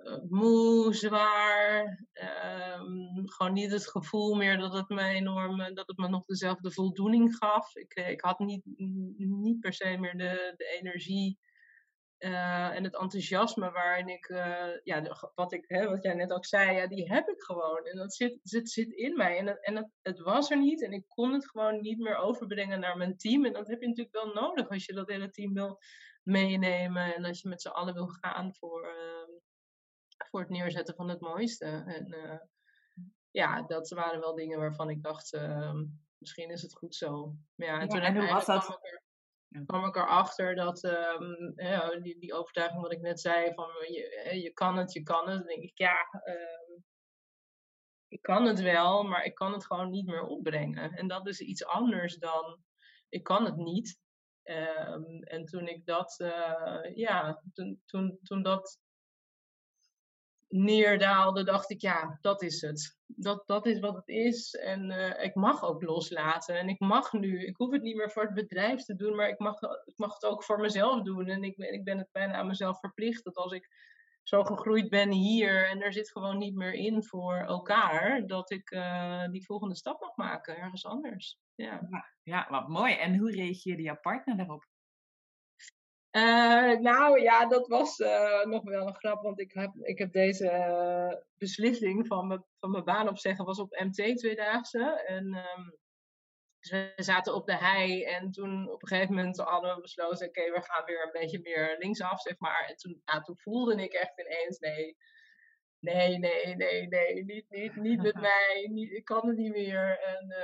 uh, 0.02 0.22
moe, 0.28 0.94
zwaar. 0.94 2.06
Um, 2.12 3.28
gewoon 3.28 3.52
niet 3.52 3.70
het 3.70 3.90
gevoel 3.90 4.34
meer 4.34 4.58
dat 4.58 4.72
het 4.72 4.88
me 4.88 5.02
enorm, 5.02 5.74
dat 5.74 5.86
het 5.86 5.96
me 5.96 6.08
nog 6.08 6.24
dezelfde 6.24 6.72
voldoening 6.72 7.36
gaf. 7.36 7.74
Ik, 7.76 7.94
ik 7.94 8.20
had 8.20 8.38
niet, 8.38 8.62
niet 9.16 9.60
per 9.60 9.72
se 9.72 9.96
meer 9.96 10.16
de, 10.16 10.54
de 10.56 10.78
energie 10.80 11.38
uh, 12.22 12.76
en 12.76 12.84
het 12.84 12.98
enthousiasme 12.98 13.70
waarin 13.70 14.08
ik, 14.08 14.28
uh, 14.28 14.80
ja, 14.82 15.16
wat, 15.34 15.52
ik, 15.52 15.64
hè, 15.68 15.88
wat 15.88 16.02
jij 16.02 16.14
net 16.14 16.32
ook 16.32 16.46
zei, 16.46 16.76
ja, 16.76 16.86
die 16.86 17.12
heb 17.12 17.28
ik 17.28 17.42
gewoon. 17.42 17.86
En 17.86 17.96
dat 17.96 18.14
zit, 18.14 18.38
zit, 18.42 18.70
zit 18.70 18.90
in 18.90 19.16
mij. 19.16 19.38
En, 19.38 19.46
het, 19.46 19.64
en 19.64 19.76
het, 19.76 19.88
het, 20.02 20.18
was 20.18 20.50
er 20.50 20.58
niet. 20.58 20.82
En 20.82 20.92
ik 20.92 21.04
kon 21.08 21.32
het 21.32 21.48
gewoon 21.48 21.80
niet 21.80 21.98
meer 21.98 22.16
overbrengen 22.16 22.80
naar 22.80 22.96
mijn 22.96 23.16
team. 23.16 23.44
En 23.44 23.52
dat 23.52 23.68
heb 23.68 23.80
je 23.80 23.88
natuurlijk 23.88 24.24
wel 24.24 24.32
nodig 24.34 24.68
als 24.68 24.84
je 24.84 24.92
dat 24.92 25.08
hele 25.08 25.30
team 25.30 25.54
wil 25.54 25.78
meenemen. 26.22 27.14
En 27.14 27.24
als 27.24 27.40
je 27.42 27.48
met 27.48 27.62
z'n 27.62 27.68
allen 27.68 27.94
wil 27.94 28.08
gaan 28.08 28.54
voor, 28.54 28.86
uh, 28.86 29.36
voor 30.30 30.40
het 30.40 30.50
neerzetten 30.50 30.94
van 30.94 31.08
het 31.08 31.20
mooiste. 31.20 31.64
En 31.66 32.40
ja, 33.30 33.62
dat 33.62 33.88
waren 33.88 34.20
wel 34.20 34.34
dingen 34.34 34.58
waarvan 34.58 34.90
ik 34.90 35.02
dacht, 35.02 35.38
misschien 36.18 36.50
is 36.50 36.62
het 36.62 36.74
goed 36.74 36.94
zo. 36.94 37.36
Maar 37.54 37.66
ja, 37.66 37.74
en 37.74 37.80
ja, 37.80 37.86
toen 37.86 38.00
en 38.00 38.16
hoe 38.16 38.28
was 38.28 38.46
dat? 38.46 38.78
Kwam 39.66 39.84
ik 39.84 39.96
erachter 39.96 40.54
dat 40.54 40.80
ja, 41.56 42.00
die, 42.00 42.18
die 42.18 42.34
overtuiging 42.34 42.82
wat 42.82 42.92
ik 42.92 43.00
net 43.00 43.20
zei, 43.20 43.54
van 43.54 43.68
je, 43.88 44.30
je 44.42 44.50
kan 44.52 44.76
het, 44.76 44.92
je 44.92 45.02
kan 45.02 45.28
het. 45.28 45.38
Dan 45.38 45.46
denk 45.46 45.62
ik, 45.62 45.78
ja, 45.78 46.22
um, 46.24 46.84
ik 48.08 48.22
kan 48.22 48.44
het 48.44 48.60
wel, 48.60 49.02
maar 49.02 49.24
ik 49.24 49.34
kan 49.34 49.52
het 49.52 49.66
gewoon 49.66 49.90
niet 49.90 50.06
meer 50.06 50.26
opbrengen. 50.26 50.92
En 50.92 51.08
dat 51.08 51.26
is 51.26 51.40
iets 51.40 51.64
anders 51.64 52.16
dan, 52.16 52.58
ik 53.08 53.22
kan 53.22 53.44
het 53.44 53.56
niet. 53.56 54.00
Um, 54.44 55.22
en 55.22 55.44
toen 55.44 55.68
ik 55.68 55.86
dat, 55.86 56.20
uh, 56.20 56.96
ja, 56.96 57.42
toen, 57.52 57.82
toen, 57.86 58.18
toen 58.22 58.42
dat 58.42 58.80
neerdaalde, 60.52 61.44
dacht 61.44 61.70
ik, 61.70 61.80
ja, 61.80 62.18
dat 62.20 62.42
is 62.42 62.60
het. 62.60 62.98
Dat, 63.06 63.42
dat 63.46 63.66
is 63.66 63.80
wat 63.80 63.94
het 63.94 64.08
is. 64.08 64.54
En 64.54 64.90
uh, 64.90 65.24
ik 65.24 65.34
mag 65.34 65.64
ook 65.64 65.82
loslaten. 65.82 66.58
En 66.58 66.68
ik 66.68 66.80
mag 66.80 67.12
nu, 67.12 67.46
ik 67.46 67.56
hoef 67.56 67.72
het 67.72 67.82
niet 67.82 67.96
meer 67.96 68.10
voor 68.10 68.22
het 68.22 68.34
bedrijf 68.34 68.82
te 68.84 68.94
doen, 68.94 69.16
maar 69.16 69.28
ik 69.28 69.38
mag, 69.38 69.62
ik 69.84 69.96
mag 69.98 70.14
het 70.14 70.24
ook 70.24 70.44
voor 70.44 70.60
mezelf 70.60 71.02
doen. 71.02 71.28
En 71.28 71.42
ik, 71.42 71.56
ik 71.56 71.84
ben 71.84 71.98
het 71.98 72.08
bijna 72.12 72.34
aan 72.34 72.46
mezelf 72.46 72.78
verplicht 72.78 73.24
dat 73.24 73.36
als 73.36 73.52
ik 73.52 73.68
zo 74.22 74.44
gegroeid 74.44 74.88
ben 74.88 75.10
hier 75.10 75.68
en 75.68 75.82
er 75.82 75.92
zit 75.92 76.10
gewoon 76.10 76.38
niet 76.38 76.54
meer 76.54 76.72
in 76.72 77.04
voor 77.04 77.36
elkaar, 77.36 78.26
dat 78.26 78.50
ik 78.50 78.70
uh, 78.70 79.28
die 79.28 79.44
volgende 79.44 79.76
stap 79.76 80.00
mag 80.00 80.16
maken, 80.16 80.56
ergens 80.56 80.86
anders. 80.86 81.38
Ja. 81.54 81.80
ja, 82.22 82.46
wat 82.50 82.68
mooi. 82.68 82.94
En 82.94 83.16
hoe 83.16 83.30
reageerde 83.30 83.82
jouw 83.82 84.00
partner 84.00 84.36
daarop? 84.36 84.66
Uh, 86.16 86.78
nou 86.78 87.20
ja, 87.20 87.46
dat 87.46 87.68
was 87.68 87.98
uh, 87.98 88.44
nog 88.44 88.62
wel 88.62 88.86
een 88.86 88.94
grap, 88.94 89.22
want 89.22 89.40
ik 89.40 89.52
heb, 89.52 89.72
ik 89.80 89.98
heb 89.98 90.12
deze 90.12 90.44
uh, 90.44 91.20
beslissing 91.38 92.06
van, 92.06 92.26
me, 92.26 92.42
van 92.60 92.70
mijn 92.70 92.84
baan 92.84 93.08
opzeggen 93.08 93.44
was 93.44 93.58
op 93.58 93.80
MT 93.84 94.18
tweedaagse. 94.18 95.04
En 95.06 95.24
um, 95.24 95.78
dus 96.60 96.70
we 96.70 97.02
zaten 97.02 97.34
op 97.34 97.46
de 97.46 97.56
hei 97.56 98.04
en 98.04 98.30
toen 98.30 98.70
op 98.70 98.82
een 98.82 98.88
gegeven 98.88 99.14
moment 99.14 99.36
hadden 99.36 99.74
we 99.74 99.80
besloten, 99.80 100.28
oké, 100.28 100.50
we 100.50 100.62
gaan 100.62 100.84
weer 100.84 101.02
een 101.02 101.20
beetje 101.20 101.40
meer 101.42 101.76
linksaf, 101.78 102.20
zeg 102.20 102.38
maar. 102.38 102.64
En 102.68 102.76
toen, 102.76 103.02
toen 103.22 103.38
voelde 103.38 103.82
ik 103.82 103.92
echt 103.92 104.20
ineens, 104.20 104.58
nee, 104.58 104.96
nee, 105.78 106.18
nee, 106.18 106.56
nee, 106.56 106.88
nee, 106.88 107.24
niet, 107.24 107.46
niet, 107.48 107.76
niet 107.76 108.02
met 108.02 108.20
mij, 108.30 108.68
niet, 108.72 108.90
ik 108.90 109.04
kan 109.04 109.28
het 109.28 109.36
niet 109.36 109.52
meer. 109.52 109.98
En, 109.98 110.34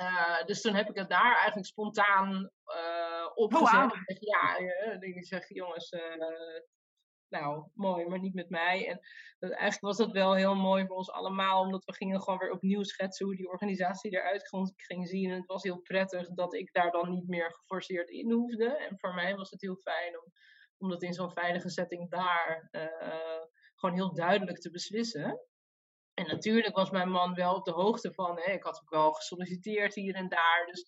uh, 0.00 0.44
dus 0.44 0.60
toen 0.60 0.74
heb 0.74 0.88
ik 0.88 0.96
het 0.96 1.08
daar 1.08 1.36
eigenlijk 1.36 1.66
spontaan 1.66 2.50
uh, 2.66 3.26
opgezet. 3.34 3.74
Oh, 3.74 3.90
wow. 3.90 4.16
Ja, 4.18 4.60
uh, 4.60 5.16
ik 5.16 5.26
zeg, 5.26 5.48
jongens, 5.48 5.96
nou, 7.28 7.68
mooi, 7.74 8.06
maar 8.06 8.18
niet 8.18 8.34
met 8.34 8.50
mij. 8.50 8.88
En 8.88 9.00
dat, 9.38 9.50
eigenlijk 9.50 9.80
was 9.80 9.96
dat 9.96 10.12
wel 10.12 10.34
heel 10.34 10.54
mooi 10.54 10.86
voor 10.86 10.96
ons 10.96 11.10
allemaal, 11.10 11.62
omdat 11.62 11.84
we 11.84 11.94
gingen 11.94 12.22
gewoon 12.22 12.38
weer 12.38 12.50
opnieuw 12.50 12.82
schetsen 12.82 13.26
hoe 13.26 13.36
die 13.36 13.48
organisatie 13.48 14.10
eruit 14.10 14.48
ging 14.76 15.08
zien. 15.08 15.30
En 15.30 15.36
het 15.36 15.46
was 15.46 15.62
heel 15.62 15.80
prettig 15.80 16.28
dat 16.28 16.54
ik 16.54 16.72
daar 16.72 16.90
dan 16.90 17.10
niet 17.10 17.28
meer 17.28 17.52
geforceerd 17.52 18.10
in 18.10 18.30
hoefde. 18.30 18.76
En 18.76 18.98
voor 18.98 19.14
mij 19.14 19.36
was 19.36 19.50
het 19.50 19.60
heel 19.60 19.76
fijn 19.76 20.18
om, 20.18 20.32
om 20.78 20.88
dat 20.88 21.02
in 21.02 21.12
zo'n 21.12 21.32
veilige 21.32 21.70
setting 21.70 22.10
daar 22.10 22.68
gewoon 23.74 23.94
heel 23.94 24.14
duidelijk 24.14 24.58
te 24.58 24.70
beslissen. 24.70 25.40
En 26.18 26.26
natuurlijk 26.26 26.76
was 26.76 26.90
mijn 26.90 27.10
man 27.10 27.34
wel 27.34 27.54
op 27.54 27.64
de 27.64 27.70
hoogte 27.70 28.12
van, 28.12 28.38
hè, 28.38 28.52
ik 28.52 28.62
had 28.62 28.80
ook 28.82 28.90
wel 28.90 29.12
gesolliciteerd 29.12 29.94
hier 29.94 30.14
en 30.14 30.28
daar. 30.28 30.66
Dus 30.66 30.84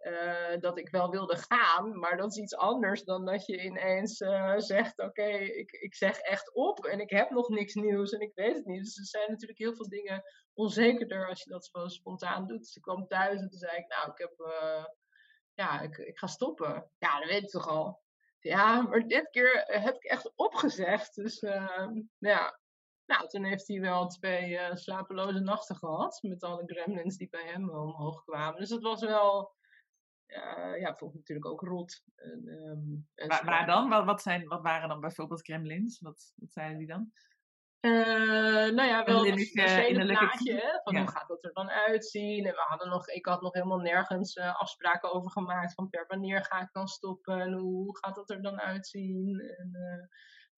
uh, 0.00 0.60
dat 0.60 0.78
ik 0.78 0.88
wel 0.88 1.10
wilde 1.10 1.36
gaan, 1.36 1.98
maar 1.98 2.16
dat 2.16 2.30
is 2.30 2.42
iets 2.42 2.56
anders 2.56 3.04
dan 3.04 3.24
dat 3.24 3.46
je 3.46 3.62
ineens 3.62 4.20
uh, 4.20 4.58
zegt: 4.58 4.98
Oké, 4.98 5.26
ik, 5.36 5.72
ik 5.72 5.94
zeg 5.94 6.18
echt 6.18 6.54
op 6.54 6.84
en 6.84 7.00
ik 7.00 7.10
heb 7.10 7.30
nog 7.30 7.48
niks 7.48 7.74
nieuws 7.74 8.12
en 8.12 8.20
ik 8.20 8.34
weet 8.34 8.54
het 8.54 8.66
niet. 8.66 8.84
Dus 8.84 8.98
er 8.98 9.04
zijn 9.04 9.30
natuurlijk 9.30 9.58
heel 9.58 9.74
veel 9.74 9.88
dingen 9.88 10.22
onzekerder 10.54 11.28
als 11.28 11.42
je 11.42 11.50
dat 11.50 11.68
zo 11.72 11.88
spontaan 11.88 12.46
doet. 12.46 12.58
Dus 12.58 12.76
ik 12.76 12.82
kwam 12.82 13.06
thuis 13.06 13.40
en 13.40 13.48
toen 13.48 13.58
zei 13.58 13.76
ik: 13.76 13.86
Nou, 13.88 14.10
ik 14.10 14.18
heb, 14.18 14.34
uh, 14.38 14.84
ja, 15.54 15.80
ik, 15.80 15.96
ik 15.96 16.18
ga 16.18 16.26
stoppen. 16.26 16.90
Ja, 16.98 17.18
dat 17.18 17.28
weet 17.28 17.42
ik 17.42 17.50
toch 17.50 17.68
al. 17.68 18.02
Ja, 18.40 18.82
maar 18.82 19.06
dit 19.06 19.30
keer 19.30 19.64
heb 19.66 19.94
ik 19.94 20.04
echt 20.04 20.32
opgezegd. 20.36 21.14
Dus 21.14 21.40
ja. 22.18 22.58
Nou, 23.10 23.28
toen 23.28 23.44
heeft 23.44 23.68
hij 23.68 23.80
wel 23.80 24.06
twee 24.06 24.58
slapeloze 24.76 25.38
nachten 25.38 25.76
gehad. 25.76 26.18
Met 26.22 26.42
alle 26.42 26.62
gremlins 26.66 27.16
die 27.16 27.28
bij 27.28 27.46
hem 27.46 27.70
omhoog 27.70 28.24
kwamen. 28.24 28.60
Dus 28.60 28.68
dat 28.68 28.82
was 28.82 29.00
wel 29.00 29.54
uh, 30.36 30.80
ja, 30.80 30.94
vond 30.94 31.12
ik 31.12 31.18
natuurlijk 31.18 31.46
ook 31.46 31.60
rot. 31.60 32.04
En, 32.14 32.48
um, 32.48 33.08
waar, 33.28 33.44
waar, 33.44 33.66
dan? 33.66 33.88
Wat, 33.88 34.04
wat, 34.04 34.22
zijn, 34.22 34.48
wat 34.48 34.62
waren 34.62 34.88
dan 34.88 35.00
bijvoorbeeld 35.00 35.42
Kremlins? 35.42 36.00
Wat, 36.00 36.32
wat 36.36 36.52
zeiden 36.52 36.78
die 36.78 36.86
dan? 36.86 37.12
Uh, 37.80 38.74
nou 38.74 38.88
ja, 38.88 39.04
wel 39.04 39.26
een 39.26 39.38
hele 39.38 40.06
plaatje, 40.06 40.52
hè, 40.52 40.80
van 40.82 40.96
hoe 40.96 41.10
gaat 41.10 41.28
dat 41.28 41.44
er 41.44 41.52
dan 41.52 41.70
uitzien. 41.70 42.46
En 42.46 42.52
we 42.52 42.64
hadden 42.68 42.88
nog, 42.88 43.08
ik 43.08 43.26
had 43.26 43.40
nog 43.40 43.52
helemaal 43.52 43.78
nergens 43.78 44.36
uh, 44.36 44.60
afspraken 44.60 45.12
over 45.12 45.30
gemaakt 45.30 45.74
van 45.74 45.88
per 45.88 46.04
wanneer 46.08 46.44
ga 46.44 46.60
ik 46.60 46.68
dan 46.72 46.88
stoppen 46.88 47.40
en 47.40 47.52
hoe 47.52 47.98
gaat 47.98 48.14
dat 48.14 48.30
er 48.30 48.42
dan 48.42 48.60
uitzien. 48.60 49.40
En, 49.40 49.70
uh, 49.72 50.06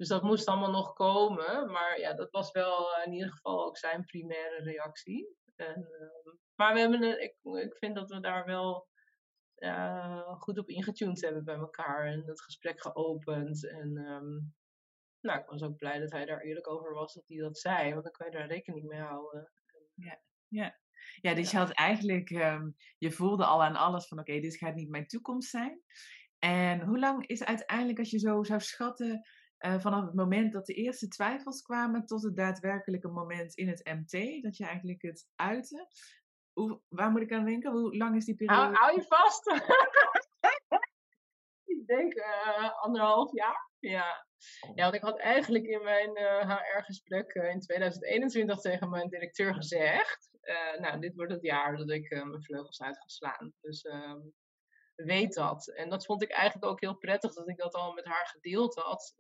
dus 0.02 0.11
dat 0.11 0.23
moest 0.23 0.47
allemaal 0.47 0.71
nog 0.71 0.92
komen. 0.92 1.71
Maar 1.71 2.00
ja, 2.00 2.14
dat 2.14 2.30
was 2.30 2.52
wel 2.52 3.02
in 3.04 3.12
ieder 3.12 3.30
geval 3.30 3.64
ook 3.66 3.78
zijn 3.78 4.04
primaire 4.04 4.62
reactie. 4.62 5.37
En, 5.56 5.88
maar 6.54 6.75
we 6.75 6.80
hebben, 6.80 7.23
ik, 7.23 7.37
ik 7.42 7.76
vind 7.76 7.94
dat 7.94 8.11
we 8.11 8.21
daar 8.21 8.44
wel 8.44 8.88
uh, 9.56 10.38
goed 10.38 10.59
op 10.59 10.68
ingetuned 10.68 11.21
hebben 11.21 11.44
bij 11.44 11.54
elkaar 11.54 12.06
en 12.06 12.23
het 12.26 12.42
gesprek 12.42 12.80
geopend. 12.80 13.68
En 13.68 13.97
um, 13.97 14.54
nou, 15.21 15.40
ik 15.40 15.47
was 15.47 15.62
ook 15.62 15.76
blij 15.76 15.99
dat 15.99 16.12
hij 16.12 16.25
daar 16.25 16.40
eerlijk 16.40 16.68
over 16.68 16.94
was 16.94 17.14
dat 17.14 17.25
hij 17.26 17.38
dat 17.38 17.59
zei, 17.59 17.90
want 17.92 18.02
dan 18.02 18.12
kan 18.12 18.26
je 18.26 18.37
daar 18.37 18.47
rekening 18.47 18.87
mee 18.87 19.00
houden. 19.00 19.52
Ja, 19.94 20.21
ja. 20.49 20.78
ja 21.21 21.35
dus 21.35 21.50
je 21.50 21.56
had 21.56 21.71
eigenlijk, 21.71 22.30
um, 22.30 22.76
je 22.99 23.12
voelde 23.12 23.44
al 23.44 23.62
aan 23.62 23.76
alles 23.76 24.06
van 24.06 24.18
oké, 24.18 24.30
okay, 24.30 24.42
dit 24.42 24.56
gaat 24.56 24.75
niet 24.75 24.90
mijn 24.90 25.06
toekomst 25.06 25.50
zijn. 25.50 25.82
En 26.38 26.80
hoe 26.80 26.99
lang 26.99 27.26
is 27.26 27.44
uiteindelijk, 27.44 27.99
als 27.99 28.11
je 28.11 28.18
zo 28.18 28.42
zou 28.42 28.61
schatten, 28.61 29.26
uh, 29.66 29.81
vanaf 29.81 30.04
het 30.04 30.14
moment 30.14 30.52
dat 30.52 30.66
de 30.66 30.75
eerste 30.75 31.09
twijfels 31.09 31.62
kwamen 31.62 32.07
tot 32.07 32.23
het 32.23 32.37
daadwerkelijke 32.37 33.09
moment 33.09 33.54
in 33.54 33.69
het 33.69 33.85
MT, 33.85 34.42
dat 34.42 34.57
je 34.57 34.64
eigenlijk 34.64 35.02
het 35.02 35.28
uitte, 35.37 35.88
hoe, 36.52 36.81
waar 36.88 37.11
moet 37.11 37.23
ik 37.23 37.33
aan 37.33 37.45
denken? 37.45 37.73
Hoe 37.73 37.97
lang 37.97 38.16
is 38.16 38.25
die 38.25 38.35
periode? 38.35 38.62
Hou, 38.62 38.75
hou 38.75 38.95
je 38.95 39.04
vast. 39.09 39.47
ik 41.75 41.87
denk 41.87 42.14
uh, 42.14 42.83
anderhalf 42.83 43.33
jaar. 43.33 43.71
Ja. 43.78 44.26
ja, 44.75 44.83
want 44.83 44.95
ik 44.95 45.02
had 45.02 45.19
eigenlijk 45.19 45.64
in 45.64 45.83
mijn 45.83 46.19
uh, 46.19 46.40
eh, 46.40 46.49
HR-gesprek 46.49 47.33
eh, 47.33 47.50
in 47.50 47.61
2021 47.61 48.61
tegen 48.61 48.90
mijn 48.90 49.09
directeur 49.09 49.54
gezegd. 49.54 50.31
nou, 50.78 51.00
dit 51.00 51.14
wordt 51.14 51.33
het 51.33 51.42
jaar 51.42 51.76
dat 51.76 51.90
ik 51.90 52.11
mijn 52.11 52.42
vleugels 52.42 52.83
uit 52.83 52.99
ga 52.99 53.09
slaan. 53.09 53.52
Dus 53.61 53.83
ehm, 53.83 54.21
weet 54.95 55.35
dat. 55.35 55.69
En 55.69 55.91
dat 55.91 56.05
vond 56.05 56.23
ik 56.23 56.31
eigenlijk 56.31 56.73
ook 56.73 56.81
heel 56.81 56.97
prettig 56.97 57.33
dat 57.33 57.49
ik 57.49 57.57
dat 57.57 57.75
al 57.75 57.93
met 57.93 58.05
haar 58.05 58.27
gedeeld 58.27 58.75
had. 58.75 59.15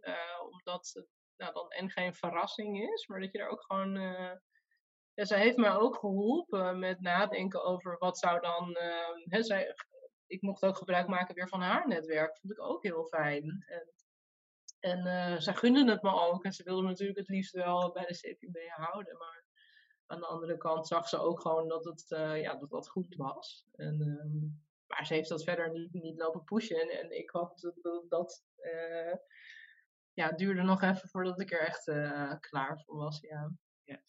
omdat 0.50 0.90
het 0.92 1.06
nou, 1.36 1.52
dan 1.52 1.70
en 1.70 1.90
geen 1.90 2.14
verrassing 2.14 2.90
is, 2.92 3.06
maar 3.06 3.20
dat 3.20 3.32
je 3.32 3.38
er 3.38 3.48
ook 3.48 3.62
gewoon 3.62 3.96
ja, 5.14 5.24
zij 5.24 5.40
heeft 5.40 5.56
mij 5.56 5.74
ook 5.74 5.96
geholpen 5.96 6.78
met 6.78 7.00
nadenken 7.00 7.64
over 7.64 7.96
wat 7.98 8.18
zou 8.18 8.40
dan. 8.40 8.68
Uh, 8.68 9.24
hè, 9.24 9.42
zij, 9.42 9.74
ik 10.26 10.42
mocht 10.42 10.64
ook 10.64 10.76
gebruik 10.76 11.06
maken 11.06 11.34
weer 11.34 11.48
van 11.48 11.60
haar 11.60 11.88
netwerk. 11.88 12.38
Vond 12.38 12.52
ik 12.52 12.60
ook 12.60 12.82
heel 12.82 13.04
fijn. 13.04 13.64
En, 13.66 13.92
en 14.78 15.42
zij 15.42 15.54
gunde 15.54 15.90
het 15.90 16.02
me 16.02 16.12
ook. 16.12 16.44
En 16.44 16.52
ze 16.52 16.62
wilde 16.62 16.82
me 16.82 16.88
natuurlijk 16.88 17.18
het 17.18 17.28
liefst 17.28 17.52
wel 17.52 17.92
bij 17.92 18.06
de 18.06 18.14
CPB 18.14 18.56
houden. 18.68 19.16
Maar 19.16 19.44
aan 20.06 20.20
de 20.20 20.26
andere 20.26 20.56
kant 20.56 20.86
zag 20.86 21.08
ze 21.08 21.18
ook 21.18 21.40
gewoon 21.40 21.68
dat 21.68 21.84
het, 21.84 22.04
ja, 22.08 22.54
dat, 22.54 22.70
dat 22.70 22.88
goed 22.88 23.16
was. 23.16 23.66
En, 23.72 24.00
um, 24.00 24.62
maar 24.92 25.06
ze 25.06 25.14
heeft 25.14 25.28
dat 25.28 25.44
verder 25.44 25.70
niet, 25.70 25.92
niet 25.92 26.18
lopen 26.18 26.44
pushen. 26.44 27.00
En, 27.00 27.18
ik 27.18 27.30
hoop 27.30 27.60
dat 27.60 28.04
dat, 28.08 28.44
uh, 28.58 29.14
ja, 30.12 30.32
duurde 30.32 30.62
nog 30.62 30.82
even 30.82 31.08
voordat 31.08 31.40
ik 31.40 31.52
er 31.52 31.66
echt 31.66 31.84
klaar 32.40 32.82
voor 32.84 32.96
was. 32.96 33.20
Ja. 33.20 33.52
ja 33.84 34.02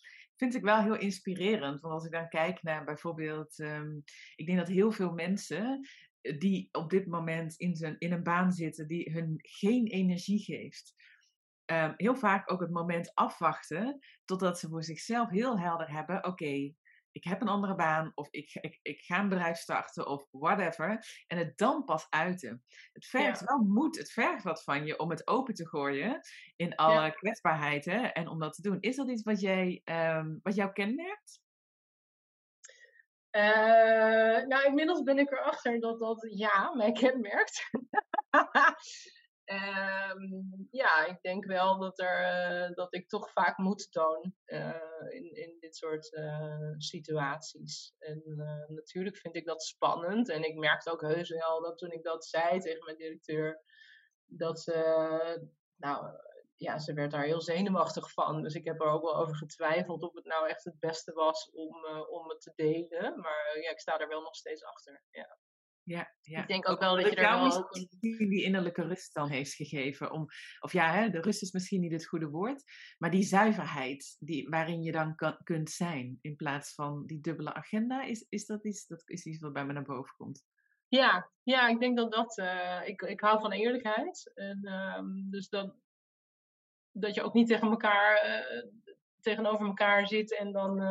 vind 0.44 0.56
ik 0.56 0.64
wel 0.64 0.82
heel 0.82 0.98
inspirerend. 0.98 1.82
Want 1.82 1.94
als 1.94 2.06
ik 2.06 2.12
dan 2.12 2.30
kijk 2.30 2.64
naar 2.64 2.84
bijvoorbeeld, 2.84 3.60
um, 3.60 4.04
ik 4.36 4.46
denk 4.46 4.58
dat 4.58 4.68
heel 4.68 4.92
veel 4.92 5.12
mensen 5.12 5.88
eh, 6.22 6.40
die 6.40 6.70
op 6.72 6.90
dit 6.90 7.08
moment 7.08 7.56
in, 7.56 7.76
zijn, 7.76 7.96
in 7.98 8.12
een 8.12 8.24
baan 8.24 8.52
zitten 8.52 8.88
die 8.88 9.12
hun 9.12 9.34
geen 9.38 9.88
energie 9.88 10.40
geeft. 10.40 10.94
Um, 11.66 11.94
heel 11.96 12.16
vaak 12.16 12.52
ook 12.52 12.60
het 12.60 12.72
moment 12.72 13.12
afwachten 13.14 14.00
totdat 14.26 14.60
ze 14.60 14.70
voor 14.70 14.84
zichzelf 14.84 15.30
heel 15.30 15.60
helder 15.60 15.92
hebben: 15.92 16.26
oké, 16.26 16.74
ik 17.14 17.24
heb 17.24 17.42
een 17.42 17.48
andere 17.48 17.76
baan 17.76 18.12
of 18.16 18.28
ik, 18.32 18.54
ik, 18.62 18.80
ik 18.82 19.02
ga 19.02 19.20
een 19.20 19.30
bedrijf 19.30 19.58
starten 19.58 20.08
of 20.08 20.28
whatever. 20.32 21.06
En 21.28 21.38
het 21.38 21.58
dan 21.58 21.84
pas 21.84 22.08
uiten. 22.10 22.64
Het 22.94 23.06
vergt 23.06 23.44
wel 23.46 23.58
moed, 23.58 23.98
het 23.98 24.12
vergt 24.12 24.44
wat 24.44 24.64
van 24.64 24.86
je 24.86 25.00
om 25.00 25.10
het 25.10 25.28
open 25.28 25.54
te 25.54 25.68
gooien 25.68 26.20
in 26.56 26.76
alle 26.76 27.02
ja. 27.02 27.10
kwetsbaarheid 27.10 27.86
hè, 27.86 28.02
en 28.02 28.28
om 28.28 28.40
dat 28.40 28.54
te 28.54 28.62
doen. 28.62 28.80
Is 28.80 28.96
dat 28.96 29.10
iets 29.10 29.24
wat, 29.24 29.42
jij, 29.42 29.82
um, 29.84 30.40
wat 30.44 30.56
jou 30.56 30.72
kenmerkt? 30.72 31.42
Uh, 33.32 34.46
nou, 34.48 34.66
inmiddels 34.66 35.02
ben 35.02 35.20
ik 35.20 35.32
erachter 35.32 35.80
dat 35.80 36.00
dat 36.00 36.28
ja, 36.32 36.74
mij 36.76 36.92
kenmerkt. 37.02 37.70
Um, 39.46 40.68
ja, 40.72 41.06
ik 41.06 41.22
denk 41.22 41.46
wel 41.46 41.80
dat, 41.80 42.00
er, 42.00 42.22
uh, 42.22 42.76
dat 42.76 42.94
ik 42.94 43.10
toch 43.10 43.32
vaak 43.32 43.58
moed 43.58 43.92
toon 43.92 44.34
uh, 44.46 44.76
in, 45.10 45.36
in 45.36 45.58
dit 45.60 45.76
soort 45.76 46.12
uh, 46.12 46.74
situaties. 46.78 47.96
En 48.00 48.24
natuurlijk 48.68 49.18
vind 49.18 49.36
ik 49.36 49.46
dat 49.46 49.64
spannend. 49.64 50.30
En 50.30 50.44
ik 50.44 50.56
merkte 50.56 50.92
ook 50.92 51.02
heus 51.02 51.30
wel 51.30 51.62
dat 51.62 51.78
toen 51.78 51.92
ik 51.92 52.04
dat 52.04 52.26
zei 52.26 52.60
tegen 52.60 52.84
mijn 52.84 52.98
directeur, 52.98 53.62
dat 54.26 54.60
ze, 54.60 55.48
nou 55.76 56.06
ja, 56.56 56.80
ze 56.80 56.94
werd 56.94 57.12
daar 57.12 57.24
heel 57.24 57.42
zenuwachtig 57.42 58.12
van. 58.12 58.42
Dus 58.42 58.54
ik 58.54 58.66
heb 58.66 58.82
er 58.82 58.88
ook 58.88 59.04
wel 59.04 59.16
over 59.16 59.36
getwijfeld 59.36 60.04
of 60.04 60.14
het 60.14 60.26
nou 60.26 60.48
echt 60.48 60.64
het 60.64 60.80
beste 60.80 61.14
was 61.14 61.52
om, 61.52 61.86
om 62.10 62.30
het 62.30 62.42
te 62.42 62.54
delen. 62.56 63.20
Maar 63.20 63.60
ja, 63.62 63.70
ik 63.70 63.80
sta 63.80 64.00
er 64.00 64.08
wel 64.08 64.22
nog 64.22 64.36
steeds 64.36 64.64
achter. 64.64 65.04
Ja. 65.10 65.38
Ja, 65.86 66.14
ja. 66.22 66.42
Ik 66.42 66.48
denk 66.48 66.70
ook 66.70 66.80
wel 66.80 66.96
dat 66.96 67.10
je 67.10 67.16
daar 67.16 67.40
wel 67.40 67.58
ook 67.58 67.74
die 68.18 68.44
innerlijke 68.44 68.82
rust 68.82 69.14
dan 69.14 69.30
heeft 69.30 69.54
gegeven. 69.54 70.12
Om, 70.12 70.28
of 70.60 70.74
ja, 70.74 70.94
hè, 70.94 71.10
de 71.10 71.22
rust 71.22 71.42
is 71.42 71.52
misschien 71.52 71.82
niet 71.82 71.92
het 71.92 72.08
goede 72.08 72.30
woord. 72.30 72.64
Maar 72.98 73.12
die 73.12 73.24
zuiverheid 73.24 74.16
die, 74.20 74.50
waarin 74.50 74.84
je 74.84 74.92
dan 74.92 75.16
kan, 75.16 75.38
kunt 75.44 75.70
zijn. 75.70 76.18
In 76.22 76.36
plaats 76.36 76.74
van 76.74 77.06
die 77.06 77.22
dubbele 77.22 77.54
agenda. 77.54 78.04
Is, 78.04 78.26
is 78.30 78.46
dat 78.46 78.66
iets, 78.66 78.88
dat 78.88 79.04
is 79.06 79.26
iets 79.26 79.40
wat 79.40 79.54
bij 79.54 79.66
me 79.66 79.74
naar 79.74 79.84
boven 79.84 80.16
komt. 80.18 80.44
Ja, 80.88 81.32
ja 81.44 81.68
ik 81.68 81.80
denk 81.80 81.98
dat 81.98 82.12
dat... 82.12 82.38
Uh, 82.38 82.82
ik, 82.86 83.02
ik 83.02 83.22
hou 83.22 83.40
van 83.40 83.52
eerlijkheid. 83.52 84.32
En, 84.36 84.72
um, 84.72 85.30
dus 85.30 85.50
dat, 85.50 85.76
dat 86.92 87.16
je 87.16 87.22
ook 87.22 87.34
niet 87.34 87.48
tegen 87.48 87.70
elkaar... 87.70 88.26
Uh, 88.26 88.72
tegenover 89.20 89.66
elkaar 89.66 90.08
zit 90.08 90.38
en 90.38 90.52
dan... 90.52 90.82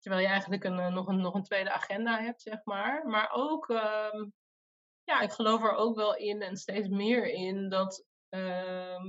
Terwijl 0.00 0.22
je 0.22 0.28
eigenlijk 0.28 0.64
een, 0.64 0.78
eh, 0.78 0.92
nog, 0.92 1.06
een, 1.06 1.20
nog 1.20 1.34
een 1.34 1.42
tweede 1.42 1.70
agenda 1.70 2.20
hebt, 2.20 2.42
zeg 2.42 2.64
maar. 2.64 3.06
Maar 3.06 3.30
ook, 3.32 3.68
uh, 3.68 4.24
ja, 5.04 5.20
ik 5.20 5.30
geloof 5.30 5.62
er 5.62 5.74
ook 5.74 5.96
wel 5.96 6.16
in 6.16 6.42
en 6.42 6.56
steeds 6.56 6.88
meer 6.88 7.26
in 7.26 7.68
dat 7.68 8.04
uh, 8.30 9.04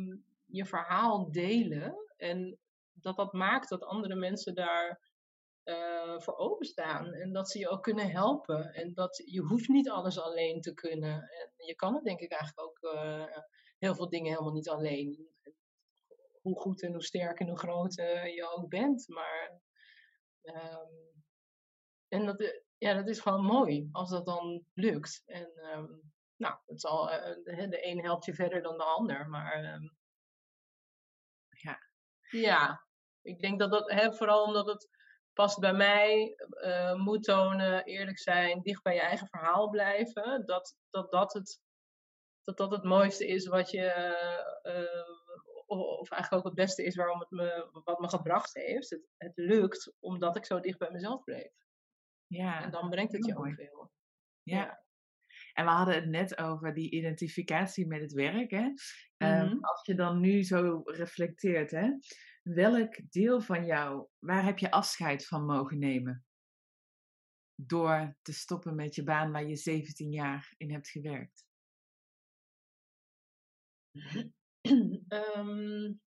je 0.45 0.65
verhaal 0.65 1.31
delen. 1.31 1.95
En 2.17 2.59
dat 2.93 3.15
dat 3.15 3.33
maakt 3.33 3.69
dat 3.69 3.83
andere 3.83 4.15
mensen 4.15 4.55
daar 4.55 5.09
uh, 5.63 6.19
voor 6.19 6.35
openstaan. 6.35 7.13
En 7.13 7.31
dat 7.31 7.49
ze 7.49 7.59
je 7.59 7.69
ook 7.69 7.83
kunnen 7.83 8.11
helpen. 8.11 8.73
En 8.73 8.93
dat 8.93 9.21
je 9.25 9.41
hoeft 9.41 9.67
niet 9.67 9.89
alles 9.89 10.19
alleen 10.19 10.61
te 10.61 10.73
kunnen. 10.73 11.13
En 11.13 11.65
je 11.65 11.75
kan 11.75 11.93
het 11.93 12.03
denk 12.03 12.19
ik 12.19 12.31
eigenlijk 12.31 12.67
ook 12.67 12.93
uh, 12.93 13.25
heel 13.79 13.95
veel 13.95 14.09
dingen 14.09 14.31
helemaal 14.31 14.53
niet 14.53 14.69
alleen. 14.69 15.27
Hoe 16.41 16.59
goed 16.59 16.81
en 16.83 16.91
hoe 16.91 17.03
sterk 17.03 17.39
en 17.39 17.47
hoe 17.47 17.57
groot 17.57 17.93
je 18.35 18.49
ook 18.55 18.69
bent. 18.69 19.07
Maar 19.07 19.61
Um, 20.43 21.23
en 22.07 22.25
dat, 22.25 22.39
eh, 22.39 22.59
ja, 22.77 22.93
dat 22.93 23.07
is 23.07 23.19
gewoon 23.19 23.45
mooi 23.45 23.89
als 23.91 24.09
dat 24.09 24.25
dan 24.25 24.65
lukt. 24.73 25.23
En 25.25 25.51
um, 25.73 26.11
nou, 26.35 26.55
het 26.65 26.81
zal, 26.81 27.13
uh, 27.13 27.23
de, 27.23 27.67
de 27.69 27.87
een 27.87 27.99
helpt 27.99 28.25
je 28.25 28.33
verder 28.33 28.61
dan 28.61 28.77
de 28.77 28.83
ander, 28.83 29.29
maar 29.29 29.73
um, 29.73 29.97
ja. 31.49 31.79
ja, 32.29 32.85
ik 33.21 33.39
denk 33.39 33.59
dat 33.59 33.71
dat, 33.71 33.91
hè, 33.91 34.13
vooral 34.13 34.43
omdat 34.43 34.67
het 34.67 34.89
past 35.33 35.59
bij 35.59 35.73
mij, 35.73 36.35
uh, 36.49 36.93
moed 36.93 37.23
tonen, 37.23 37.83
eerlijk 37.83 38.19
zijn, 38.19 38.61
dicht 38.61 38.83
bij 38.83 38.93
je 38.93 39.01
eigen 39.01 39.27
verhaal 39.27 39.69
blijven, 39.69 40.45
dat 40.45 40.75
dat, 40.89 41.11
dat, 41.11 41.33
het, 41.33 41.61
dat, 42.43 42.57
dat 42.57 42.71
het 42.71 42.83
mooiste 42.83 43.27
is 43.27 43.47
wat 43.47 43.71
je, 43.71 43.85
of 45.79 46.11
eigenlijk 46.11 46.45
ook 46.45 46.51
het 46.53 46.65
beste 46.65 46.83
is 46.83 46.95
waarom 46.95 47.19
het 47.19 47.29
me, 47.29 47.69
wat 47.83 47.99
me 47.99 48.09
gebracht 48.09 48.53
heeft. 48.53 48.89
Het, 48.89 49.07
het 49.17 49.31
lukt 49.35 49.93
omdat 49.99 50.35
ik 50.35 50.45
zo 50.45 50.59
dicht 50.59 50.77
bij 50.77 50.91
mezelf 50.91 51.23
bleef. 51.23 51.51
Ja. 52.27 52.63
En 52.63 52.71
dan 52.71 52.89
brengt 52.89 53.11
het 53.11 53.25
je 53.25 53.37
ook 53.37 53.53
veel. 53.53 53.91
Ja. 54.43 54.83
En 55.53 55.65
we 55.65 55.71
hadden 55.71 55.95
het 55.95 56.07
net 56.07 56.37
over 56.37 56.73
die 56.73 56.91
identificatie 56.91 57.87
met 57.87 58.01
het 58.01 58.13
werk. 58.13 58.51
Hè? 58.51 58.73
Mm 59.17 59.59
als 59.61 59.85
je 59.85 59.95
dan 59.95 60.19
nu 60.19 60.43
zo 60.43 60.81
reflecteert, 60.85 61.71
hè? 61.71 61.89
welk 62.43 63.11
deel 63.11 63.41
van 63.41 63.65
jou, 63.65 64.07
waar 64.19 64.43
heb 64.43 64.57
je 64.57 64.71
afscheid 64.71 65.27
van 65.27 65.45
mogen 65.45 65.79
nemen? 65.79 66.25
Door 67.55 68.17
te 68.21 68.33
stoppen 68.33 68.75
met 68.75 68.95
je 68.95 69.03
baan 69.03 69.31
waar 69.31 69.47
je 69.47 69.55
17 69.55 70.11
jaar 70.11 70.53
in 70.57 70.71
hebt 70.71 70.89
gewerkt. 70.89 71.45
um, 75.37 75.99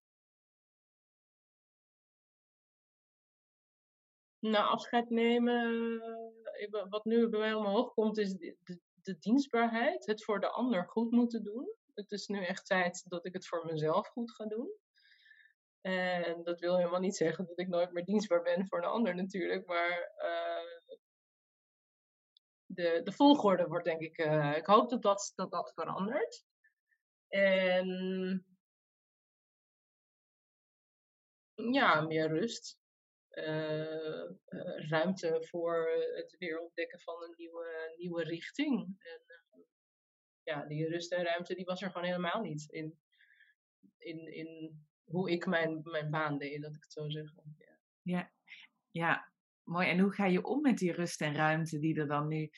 nou, 4.39 4.65
afscheid 4.65 5.11
nemen. 5.11 6.01
Eh, 6.53 6.85
wat 6.89 7.05
nu 7.05 7.29
bij 7.29 7.41
mij 7.41 7.55
omhoog 7.55 7.93
komt, 7.95 8.19
is 8.19 8.35
de, 8.35 8.57
de, 9.03 9.19
dienstbaarheid. 9.19 10.07
Het 10.07 10.25
voor 10.25 10.41
de 10.41 10.51
ander 10.51 10.89
goed 10.89 11.11
moeten 11.11 11.45
doen. 11.45 11.75
Het 11.95 12.11
is 12.11 12.27
nu 12.27 12.45
echt 12.45 12.67
tijd 12.67 13.05
dat 13.09 13.27
ik 13.27 13.33
het 13.33 13.47
voor 13.47 13.67
mezelf 13.67 14.09
goed 14.09 14.33
ga 14.33 14.47
doen. 14.47 14.71
En 15.81 16.43
dat 16.43 16.61
wil 16.61 16.77
helemaal 16.77 17.01
niet 17.01 17.17
zeggen 17.17 17.47
dat 17.47 17.59
ik 17.59 17.69
nooit 17.69 17.93
meer 17.93 18.05
dienstbaar 18.05 18.43
ben 18.43 18.67
voor 18.67 18.79
een 18.79 18.85
ander 18.85 19.15
natuurlijk. 19.15 19.67
Maar 19.67 20.13
uh, 20.19 20.89
de, 22.67 23.01
de 23.05 23.13
volgorde 23.13 23.67
wordt 23.67 23.85
denk 23.85 24.01
ik. 24.01 24.19
Uh, 24.19 24.57
ik 24.57 24.67
hoop 24.67 24.91
dat, 24.91 25.33
dat, 25.35 25.51
dat 25.51 25.73
verandert. 25.75 26.45
En 27.33 28.47
ja, 31.55 32.01
meer 32.01 32.29
rust. 32.29 32.81
Uh, 33.31 34.31
uh, 34.49 34.89
ruimte 34.89 35.47
voor 35.51 35.89
het 36.15 36.37
weer 36.39 36.61
ontdekken 36.61 37.01
van 37.01 37.23
een 37.23 37.35
nieuwe, 37.37 37.95
nieuwe 37.97 38.25
richting. 38.25 38.97
En 38.99 39.21
uh, 39.27 39.65
ja, 40.43 40.67
die 40.67 40.89
rust 40.89 41.13
en 41.13 41.25
ruimte 41.25 41.55
die 41.55 41.65
was 41.65 41.83
er 41.83 41.91
gewoon 41.91 42.07
helemaal 42.07 42.41
niet 42.41 42.69
in, 42.71 42.99
in, 43.99 44.33
in 44.33 44.81
hoe 45.05 45.31
ik 45.31 45.47
mijn, 45.47 45.81
mijn 45.83 46.11
baan 46.11 46.39
deed, 46.39 46.63
dat 46.63 46.75
ik 46.75 46.83
het 46.83 46.93
zo 46.93 47.09
zeg. 47.09 47.33
Ja. 48.03 48.33
Ja, 48.91 49.33
mooi. 49.63 49.89
En 49.89 49.99
hoe 49.99 50.13
ga 50.13 50.27
je 50.27 50.45
om 50.45 50.61
met 50.61 50.79
die 50.79 50.93
rust 50.93 51.21
en 51.21 51.35
ruimte 51.35 51.79
die 51.79 52.01
er 52.01 52.09
dan 52.09 52.29
nu 52.29 52.51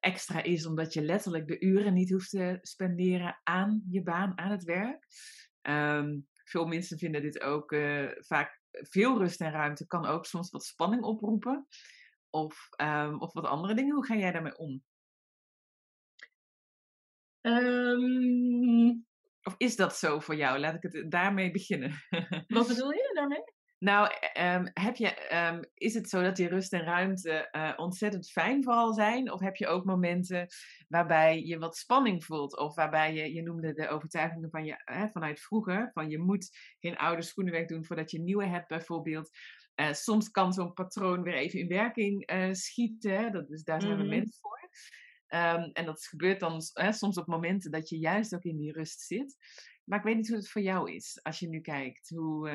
extra 0.00 0.42
is, 0.42 0.66
omdat 0.66 0.92
je 0.92 1.02
letterlijk 1.02 1.46
de 1.46 1.60
uren 1.60 1.94
niet 1.94 2.10
hoeft 2.10 2.30
te 2.30 2.58
spenderen 2.62 3.40
aan 3.42 3.82
je 3.90 4.02
baan, 4.02 4.38
aan 4.38 4.50
het 4.50 4.64
werk? 4.64 5.06
Um, 5.62 6.26
veel 6.44 6.66
mensen 6.66 6.98
vinden 6.98 7.22
dit 7.22 7.40
ook 7.40 7.72
uh, 7.72 8.10
vaak 8.18 8.60
veel 8.70 9.18
rust 9.18 9.40
en 9.40 9.50
ruimte 9.50 9.86
kan 9.86 10.06
ook 10.06 10.26
soms 10.26 10.50
wat 10.50 10.64
spanning 10.64 11.02
oproepen. 11.02 11.66
Of, 12.30 12.68
um, 12.80 13.20
of 13.20 13.32
wat 13.32 13.44
andere 13.44 13.74
dingen. 13.74 13.94
Hoe 13.94 14.06
ga 14.06 14.16
jij 14.16 14.32
daarmee 14.32 14.56
om? 14.56 14.82
Um... 17.40 19.04
Of 19.42 19.54
is 19.56 19.76
dat 19.76 19.96
zo 19.96 20.20
voor 20.20 20.36
jou? 20.36 20.58
Laat 20.58 20.74
ik 20.74 20.92
het 20.92 21.10
daarmee 21.10 21.50
beginnen. 21.50 21.90
Wat 22.46 22.68
bedoel 22.68 22.92
je 23.00 23.10
daarmee? 23.14 23.42
Nou, 23.78 24.10
um, 24.40 24.70
heb 24.72 24.96
je, 24.96 25.36
um, 25.52 25.64
is 25.74 25.94
het 25.94 26.08
zo 26.08 26.22
dat 26.22 26.36
die 26.36 26.48
rust 26.48 26.72
en 26.72 26.84
ruimte 26.84 27.48
uh, 27.52 27.72
ontzettend 27.76 28.30
fijn 28.30 28.62
vooral 28.62 28.92
zijn? 28.92 29.32
Of 29.32 29.40
heb 29.40 29.56
je 29.56 29.66
ook 29.66 29.84
momenten 29.84 30.46
waarbij 30.88 31.42
je 31.42 31.58
wat 31.58 31.76
spanning 31.76 32.24
voelt? 32.24 32.58
Of 32.58 32.74
waarbij 32.74 33.14
je, 33.14 33.34
je 33.34 33.42
noemde 33.42 33.72
de 33.72 33.88
overtuigingen 33.88 34.50
van 34.50 34.64
je, 34.64 34.82
hè, 34.84 35.08
vanuit 35.08 35.40
vroeger, 35.40 35.90
van 35.92 36.08
je 36.08 36.18
moet 36.18 36.48
geen 36.80 36.96
oude 36.96 37.22
schoenen 37.22 37.52
wegdoen 37.52 37.84
voordat 37.84 38.10
je 38.10 38.20
nieuwe 38.20 38.46
hebt 38.46 38.68
bijvoorbeeld. 38.68 39.30
Uh, 39.80 39.92
soms 39.92 40.30
kan 40.30 40.52
zo'n 40.52 40.72
patroon 40.72 41.22
weer 41.22 41.34
even 41.34 41.58
in 41.58 41.68
werking 41.68 42.32
uh, 42.32 42.52
schieten, 42.52 43.32
dat, 43.32 43.48
dus 43.48 43.62
daar 43.62 43.80
zijn 43.80 43.96
we 43.96 44.02
mm 44.02 44.08
-hmm. 44.08 44.18
mensen 44.18 44.40
voor. 44.40 44.54
Um, 45.28 45.70
en 45.72 45.84
dat 45.84 46.04
gebeurt 46.04 46.40
dan 46.40 46.60
hè, 46.72 46.92
soms 46.92 47.16
op 47.16 47.26
momenten 47.26 47.70
dat 47.70 47.88
je 47.88 47.98
juist 47.98 48.34
ook 48.34 48.44
in 48.44 48.56
die 48.56 48.72
rust 48.72 49.00
zit. 49.00 49.36
Maar 49.84 49.98
ik 49.98 50.04
weet 50.04 50.16
niet 50.16 50.28
hoe 50.28 50.36
het 50.36 50.50
voor 50.50 50.62
jou 50.62 50.92
is, 50.92 51.20
als 51.22 51.38
je 51.38 51.48
nu 51.48 51.60
kijkt. 51.60 52.08
Hoe, 52.08 52.48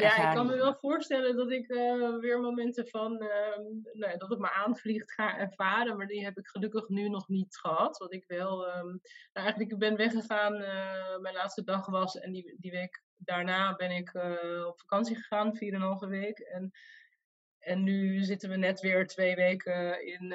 ja, 0.00 0.28
ik 0.28 0.34
kan 0.34 0.46
me 0.46 0.56
wel 0.56 0.74
voorstellen 0.74 1.36
dat 1.36 1.50
ik 1.50 1.68
uh, 1.68 2.18
weer 2.18 2.40
momenten 2.40 2.88
van 2.88 3.22
uh, 3.22 3.56
nou, 3.92 4.18
dat 4.18 4.30
het 4.30 4.38
me 4.38 4.50
aanvliegt 4.50 5.12
ga 5.12 5.38
ervaren, 5.38 5.96
maar 5.96 6.06
die 6.06 6.24
heb 6.24 6.38
ik 6.38 6.46
gelukkig 6.46 6.88
nu 6.88 7.08
nog 7.08 7.28
niet 7.28 7.56
gehad. 7.56 7.98
Wat 7.98 8.12
ik 8.12 8.24
wel, 8.26 8.76
um, 8.76 9.00
nou, 9.32 9.46
eigenlijk 9.46 9.72
ik 9.72 9.78
ben 9.78 9.96
weggegaan, 9.96 10.54
uh, 10.54 11.18
mijn 11.18 11.34
laatste 11.34 11.64
dag 11.64 11.86
was 11.86 12.18
en 12.18 12.32
die, 12.32 12.56
die 12.58 12.70
week 12.70 13.02
daarna 13.16 13.74
ben 13.74 13.90
ik 13.90 14.14
uh, 14.14 14.66
op 14.66 14.80
vakantie 14.80 15.16
gegaan, 15.16 15.58
4,5 16.04 16.08
week. 16.08 16.38
En, 16.38 16.70
en 17.58 17.82
nu 17.82 18.24
zitten 18.24 18.50
we 18.50 18.56
net 18.56 18.80
weer 18.80 19.06
twee 19.06 19.34
weken 19.34 20.06
in, 20.06 20.34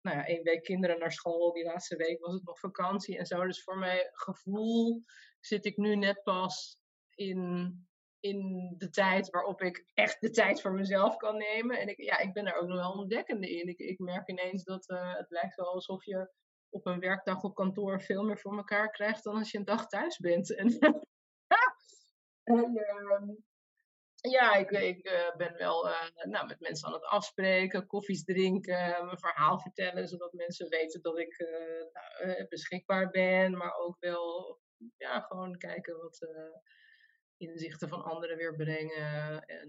nou 0.00 0.16
ja, 0.16 0.26
één 0.26 0.42
week 0.42 0.62
kinderen 0.62 0.98
naar 0.98 1.12
school. 1.12 1.52
Die 1.52 1.64
laatste 1.64 1.96
week 1.96 2.20
was 2.20 2.34
het 2.34 2.44
nog 2.44 2.58
vakantie 2.58 3.18
en 3.18 3.26
zo. 3.26 3.46
Dus 3.46 3.62
voor 3.62 3.78
mijn 3.78 4.08
gevoel 4.12 5.02
zit 5.40 5.64
ik 5.64 5.76
nu 5.76 5.96
net 5.96 6.22
pas 6.22 6.78
in 7.14 7.87
in 8.20 8.74
de 8.78 8.90
tijd 8.90 9.30
waarop 9.30 9.62
ik 9.62 9.84
echt 9.94 10.20
de 10.20 10.30
tijd 10.30 10.60
voor 10.60 10.72
mezelf 10.72 11.16
kan 11.16 11.36
nemen. 11.36 11.78
En 11.78 11.88
ik, 11.88 12.02
ja, 12.02 12.18
ik 12.18 12.32
ben 12.32 12.46
er 12.46 12.56
ook 12.56 12.68
nog 12.68 12.78
wel 12.78 12.92
ontdekkende 12.92 13.50
in. 13.50 13.68
Ik, 13.68 13.78
ik 13.78 13.98
merk 13.98 14.28
ineens 14.28 14.64
dat 14.64 14.90
uh, 14.90 15.14
het 15.16 15.30
lijkt 15.30 15.54
wel 15.54 15.72
alsof 15.72 16.04
je 16.04 16.30
op 16.70 16.86
een 16.86 17.00
werkdag 17.00 17.42
op 17.42 17.54
kantoor 17.54 18.02
veel 18.02 18.24
meer 18.24 18.38
voor 18.38 18.56
elkaar 18.56 18.90
krijgt 18.90 19.24
dan 19.24 19.36
als 19.36 19.50
je 19.50 19.58
een 19.58 19.64
dag 19.64 19.86
thuis 19.86 20.18
bent. 20.18 20.54
En, 22.48 22.76
uh, 22.76 23.36
ja, 24.32 24.54
ik, 24.54 24.70
ik 24.70 25.10
uh, 25.10 25.36
ben 25.36 25.56
wel 25.56 25.88
uh, 25.88 26.08
nou, 26.22 26.46
met 26.46 26.60
mensen 26.60 26.88
aan 26.88 26.94
het 26.94 27.04
afspreken, 27.04 27.86
koffies 27.86 28.24
drinken, 28.24 29.04
mijn 29.04 29.18
verhaal 29.18 29.60
vertellen, 29.60 30.08
zodat 30.08 30.32
mensen 30.32 30.68
weten 30.68 31.02
dat 31.02 31.18
ik 31.18 31.36
nou, 31.92 32.46
beschikbaar 32.48 33.10
ben, 33.10 33.56
maar 33.56 33.76
ook 33.76 33.96
wel 34.00 34.58
ja, 34.96 35.20
gewoon 35.20 35.58
kijken 35.58 35.96
wat 35.96 36.26
inzichten 37.38 37.88
van 37.88 38.04
anderen 38.04 38.36
weer 38.36 38.56
brengen. 38.56 39.42
En, 39.46 39.68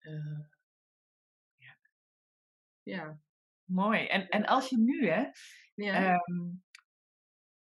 uh, 0.00 0.40
ja. 1.56 1.76
ja. 2.82 3.20
Mooi. 3.64 4.06
En, 4.06 4.28
en 4.28 4.46
als 4.46 4.68
je 4.68 4.78
nu, 4.78 5.08
hè, 5.08 5.30
ja. 5.74 6.14
Um, 6.14 6.62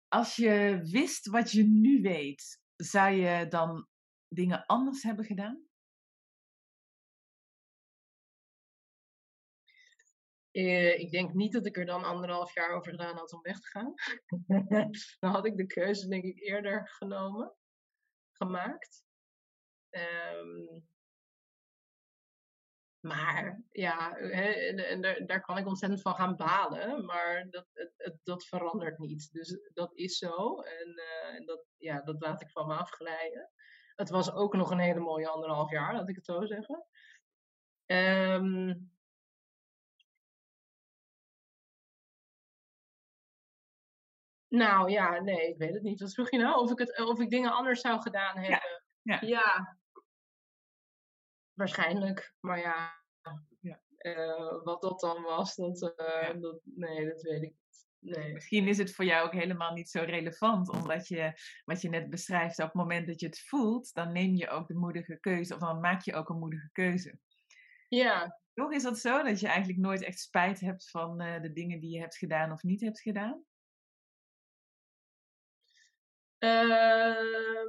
als 0.08 0.36
je 0.36 0.80
wist 0.82 1.26
wat 1.26 1.50
je 1.50 1.64
nu 1.64 2.02
weet, 2.02 2.60
zou 2.76 3.12
je 3.12 3.48
dan 3.48 3.88
dingen 4.28 4.66
anders 4.66 5.02
hebben 5.02 5.24
gedaan? 5.24 5.66
Uh, 10.52 10.98
ik 10.98 11.10
denk 11.10 11.34
niet 11.34 11.52
dat 11.52 11.66
ik 11.66 11.76
er 11.76 11.86
dan 11.86 12.04
anderhalf 12.04 12.54
jaar 12.54 12.70
over 12.70 12.90
gedaan 12.90 13.16
had 13.16 13.32
om 13.32 13.42
weg 13.42 13.60
te 13.60 13.66
gaan. 13.66 13.94
dan 15.20 15.30
had 15.30 15.46
ik 15.46 15.56
de 15.56 15.66
keuze 15.66 16.08
denk 16.08 16.24
ik 16.24 16.40
eerder 16.40 16.88
genomen, 16.88 17.54
gemaakt. 18.38 19.04
Um, 19.90 20.86
maar 23.00 23.62
ja, 23.70 24.16
en, 24.16 24.78
en 24.78 25.26
daar, 25.26 25.40
kan 25.40 25.58
ik 25.58 25.66
ontzettend 25.66 26.02
van 26.02 26.14
gaan 26.14 26.36
balen, 26.36 27.04
maar 27.04 27.50
dat, 27.50 27.66
het, 27.96 28.18
dat 28.22 28.46
verandert 28.46 28.98
niet. 28.98 29.32
Dus 29.32 29.58
dat 29.74 29.94
is 29.94 30.18
zo 30.18 30.60
en, 30.60 30.88
uh, 30.88 31.34
en 31.34 31.46
dat, 31.46 31.64
ja, 31.76 32.00
dat 32.00 32.20
laat 32.20 32.42
ik 32.42 32.50
van 32.50 32.66
me 32.66 32.74
afglijden. 32.74 33.50
Het 33.94 34.10
was 34.10 34.32
ook 34.32 34.54
nog 34.54 34.70
een 34.70 34.78
hele 34.78 35.00
mooie 35.00 35.28
anderhalf 35.28 35.70
jaar, 35.70 35.94
laat 35.94 36.08
ik 36.08 36.16
het 36.16 36.24
zo 36.24 36.46
zeggen. 36.46 36.86
Um, 37.86 38.97
nou 44.48 44.90
ja, 44.90 45.20
nee, 45.20 45.48
ik 45.48 45.58
weet 45.58 45.74
het 45.74 45.82
niet. 45.82 46.00
Wat 46.00 46.14
vroeg 46.14 46.30
je 46.30 46.38
nou? 46.38 46.60
Of 46.60 46.70
ik, 46.70 46.78
het, 46.78 47.00
of 47.00 47.20
ik 47.20 47.30
dingen 47.30 47.52
anders 47.52 47.80
zou 47.80 48.00
gedaan 48.00 48.38
hebben? 48.38 48.82
Ja. 49.02 49.20
ja. 49.20 49.78
Waarschijnlijk, 51.52 52.34
maar 52.40 52.58
ja. 52.58 53.02
ja. 53.60 53.80
Uh, 53.98 54.62
wat 54.64 54.82
dat 54.82 55.00
dan 55.00 55.22
was, 55.22 55.54
dat, 55.54 55.82
uh, 55.82 56.40
dat, 56.40 56.60
nee, 56.64 57.06
dat 57.06 57.22
weet 57.22 57.42
ik 57.42 57.50
niet. 57.50 57.66
Nee. 58.00 58.32
Misschien 58.32 58.68
is 58.68 58.78
het 58.78 58.94
voor 58.94 59.04
jou 59.04 59.26
ook 59.26 59.32
helemaal 59.32 59.72
niet 59.72 59.90
zo 59.90 60.02
relevant, 60.02 60.68
omdat 60.70 61.08
je, 61.08 61.32
wat 61.64 61.80
je 61.80 61.88
net 61.88 62.10
beschrijft, 62.10 62.58
op 62.58 62.64
het 62.64 62.74
moment 62.74 63.06
dat 63.06 63.20
je 63.20 63.26
het 63.26 63.40
voelt, 63.40 63.94
dan 63.94 64.12
neem 64.12 64.34
je 64.34 64.48
ook 64.48 64.66
de 64.68 64.74
moedige 64.74 65.16
keuze, 65.20 65.54
of 65.54 65.60
dan 65.60 65.80
maak 65.80 66.02
je 66.02 66.14
ook 66.14 66.28
een 66.28 66.38
moedige 66.38 66.68
keuze. 66.72 67.18
Ja. 67.88 68.40
Toch 68.54 68.72
is 68.72 68.82
dat 68.82 68.98
zo, 68.98 69.22
dat 69.22 69.40
je 69.40 69.46
eigenlijk 69.46 69.78
nooit 69.78 70.02
echt 70.02 70.18
spijt 70.18 70.60
hebt 70.60 70.90
van 70.90 71.22
uh, 71.22 71.40
de 71.40 71.52
dingen 71.52 71.80
die 71.80 71.90
je 71.90 72.00
hebt 72.00 72.16
gedaan 72.16 72.52
of 72.52 72.62
niet 72.62 72.80
hebt 72.80 73.00
gedaan? 73.00 73.44
Uh, 76.38 77.64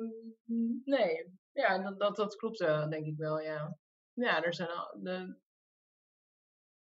nee, 0.84 1.40
ja, 1.52 1.78
dat, 1.78 2.00
dat, 2.00 2.16
dat 2.16 2.36
klopt 2.36 2.60
wel, 2.60 2.90
denk 2.90 3.06
ik 3.06 3.18
wel, 3.18 3.40
ja. 3.40 3.78
Ja, 4.14 4.44
er 4.44 4.54
zijn 4.54 4.70
al, 4.70 4.98
de, 5.02 5.38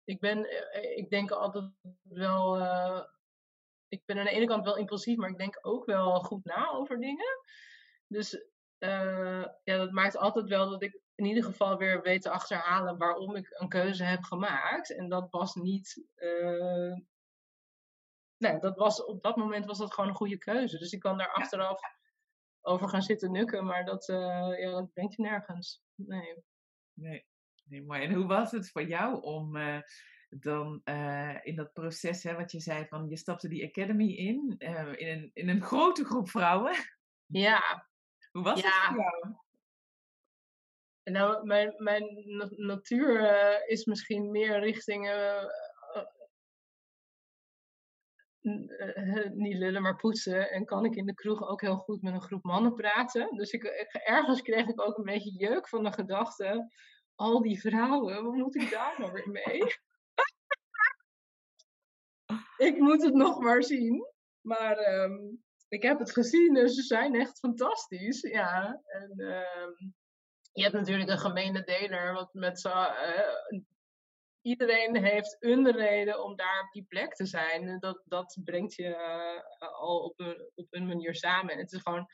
ik 0.04 0.20
ben, 0.20 0.44
eh, 0.44 0.96
ik 0.96 1.10
denk 1.10 1.30
altijd 1.30 1.70
wel, 2.02 2.58
uh, 2.58 3.04
ik 3.88 4.02
ben 4.04 4.18
aan 4.18 4.24
de 4.24 4.30
ene 4.30 4.46
kant 4.46 4.64
wel 4.64 4.76
impulsief, 4.76 5.16
maar 5.16 5.30
ik 5.30 5.38
denk 5.38 5.58
ook 5.60 5.84
wel 5.84 6.20
goed 6.20 6.44
na 6.44 6.70
over 6.70 7.00
dingen. 7.00 7.40
Dus 8.06 8.44
ja, 9.64 9.76
dat 9.76 9.90
maakt 9.90 10.16
altijd 10.16 10.48
wel 10.48 10.70
dat 10.70 10.82
ik 10.82 11.00
in 11.14 11.24
ieder 11.24 11.44
geval 11.44 11.76
weer 11.76 12.02
weet 12.02 12.22
te 12.22 12.30
achterhalen 12.30 12.98
waarom 12.98 13.36
ik 13.36 13.54
een 13.58 13.68
keuze 13.68 14.04
heb 14.04 14.22
gemaakt. 14.22 14.96
En 14.96 15.08
dat 15.08 15.30
was 15.30 15.54
niet, 15.54 16.06
nee, 18.42 18.58
dat 18.58 18.76
was, 18.76 19.04
op 19.04 19.22
dat 19.22 19.36
moment 19.36 19.66
was 19.66 19.78
dat 19.78 19.94
gewoon 19.94 20.10
een 20.10 20.16
goede 20.16 20.38
keuze. 20.38 20.78
Dus 20.78 20.92
ik 20.92 21.00
kan 21.00 21.18
daar 21.18 21.32
achteraf 21.32 21.80
over 22.60 22.88
gaan 22.88 23.02
zitten 23.02 23.32
nukken, 23.32 23.64
maar 23.64 23.84
dat, 23.84 24.08
uh, 24.08 24.58
ja, 24.58 24.70
dat 24.70 24.92
brengt 24.92 25.14
je 25.14 25.22
nergens. 25.22 25.82
Nee. 25.94 26.34
nee. 26.92 27.26
Nee, 27.64 27.82
mooi. 27.82 28.02
En 28.02 28.12
hoe 28.12 28.26
was 28.26 28.50
het 28.50 28.70
voor 28.70 28.82
jou 28.82 29.22
om 29.22 29.56
uh, 29.56 29.80
dan 30.28 30.80
uh, 30.84 31.36
in 31.42 31.56
dat 31.56 31.72
proces, 31.72 32.22
hè, 32.22 32.34
wat 32.34 32.52
je 32.52 32.60
zei, 32.60 32.86
van 32.86 33.08
je 33.08 33.16
stapte 33.16 33.48
die 33.48 33.66
academy 33.66 34.12
in, 34.12 34.54
in, 34.58 35.06
een, 35.08 35.30
in 35.32 35.48
een 35.48 35.62
grote 35.62 36.04
groep 36.04 36.28
vrouwen? 36.28 36.74
Ja. 37.26 37.60
Hoe 38.32 38.42
was 38.42 38.60
ja. 38.60 38.68
het 38.68 38.84
voor 38.84 38.96
jou? 38.96 39.36
Nou, 41.04 41.46
mijn, 41.46 41.74
mijn 41.78 42.24
natuur 42.56 43.68
is 43.68 43.84
misschien 43.84 44.30
meer 44.30 44.60
richting 44.60 45.06
niet 49.42 49.56
lullen, 49.56 49.82
maar 49.82 49.96
poetsen. 49.96 50.50
En 50.50 50.64
kan 50.64 50.84
ik 50.84 50.94
in 50.94 51.06
de 51.06 51.14
kroeg 51.14 51.48
ook 51.48 51.60
heel 51.60 51.76
goed 51.76 52.02
met 52.02 52.14
een 52.14 52.22
groep 52.22 52.44
mannen 52.44 52.74
praten. 52.74 53.36
Dus 53.36 53.50
ik, 53.50 53.64
ergens 54.04 54.42
kreeg 54.42 54.68
ik 54.68 54.80
ook 54.86 54.98
een 54.98 55.04
beetje 55.04 55.30
jeuk 55.30 55.68
van 55.68 55.84
de 55.84 55.92
gedachte. 55.92 56.72
Al 57.14 57.42
die 57.42 57.60
vrouwen, 57.60 58.24
wat 58.24 58.34
moet 58.34 58.54
ik 58.54 58.70
daar 58.70 58.94
nou 58.98 59.12
weer 59.12 59.28
mee? 59.28 59.62
ik 62.68 62.78
moet 62.78 63.02
het 63.02 63.14
nog 63.14 63.40
maar 63.40 63.62
zien. 63.62 64.06
Maar 64.40 65.02
um, 65.02 65.42
ik 65.68 65.82
heb 65.82 65.98
het 65.98 66.12
gezien, 66.12 66.54
dus 66.54 66.74
ze 66.74 66.82
zijn 66.82 67.14
echt 67.14 67.38
fantastisch. 67.38 68.20
Ja, 68.20 68.80
en 68.84 69.20
um, 69.20 69.94
je 70.52 70.62
hebt 70.62 70.74
natuurlijk 70.74 71.10
een 71.10 71.18
gemene 71.18 71.64
deler, 71.64 72.12
wat 72.12 72.34
met 72.34 72.60
zo, 72.60 72.70
iedereen 74.42 74.96
heeft 74.96 75.36
een 75.40 75.70
reden 75.70 76.24
om 76.24 76.36
daar 76.36 76.62
op 76.64 76.72
die 76.72 76.84
plek 76.88 77.14
te 77.14 77.26
zijn. 77.26 77.78
Dat, 77.78 78.02
dat 78.04 78.38
brengt 78.44 78.74
je 78.74 78.88
uh, 78.88 79.72
al 79.72 80.04
op 80.04 80.20
een, 80.20 80.50
op 80.54 80.66
een 80.70 80.86
manier 80.86 81.14
samen. 81.14 81.52
En 81.52 81.58
het 81.58 81.72
is 81.72 81.80
gewoon, 81.82 82.06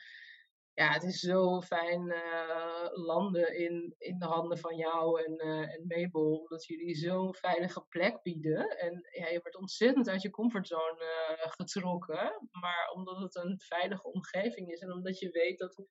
ja, 0.73 0.91
het 0.91 1.03
is 1.03 1.19
zo 1.19 1.61
fijn 1.61 2.05
uh, 2.05 2.87
landen 2.91 3.57
in, 3.57 3.95
in 3.97 4.19
de 4.19 4.25
handen 4.25 4.57
van 4.57 4.75
jou 4.75 5.23
en, 5.23 5.47
uh, 5.47 5.73
en 5.73 5.85
Mabel. 5.87 6.39
Omdat 6.39 6.65
jullie 6.65 6.95
zo'n 6.95 7.35
veilige 7.35 7.85
plek 7.89 8.21
bieden. 8.21 8.77
En 8.77 9.07
ja, 9.11 9.27
je 9.27 9.39
wordt 9.41 9.57
ontzettend 9.57 10.09
uit 10.09 10.21
je 10.21 10.29
comfortzone 10.29 11.37
getrokken. 11.39 12.47
Maar 12.51 12.91
omdat 12.93 13.17
het 13.21 13.35
een 13.35 13.59
veilige 13.59 14.11
omgeving 14.11 14.71
is 14.71 14.79
en 14.79 14.91
omdat 14.91 15.19
je 15.19 15.29
weet 15.29 15.57
dat 15.59 15.83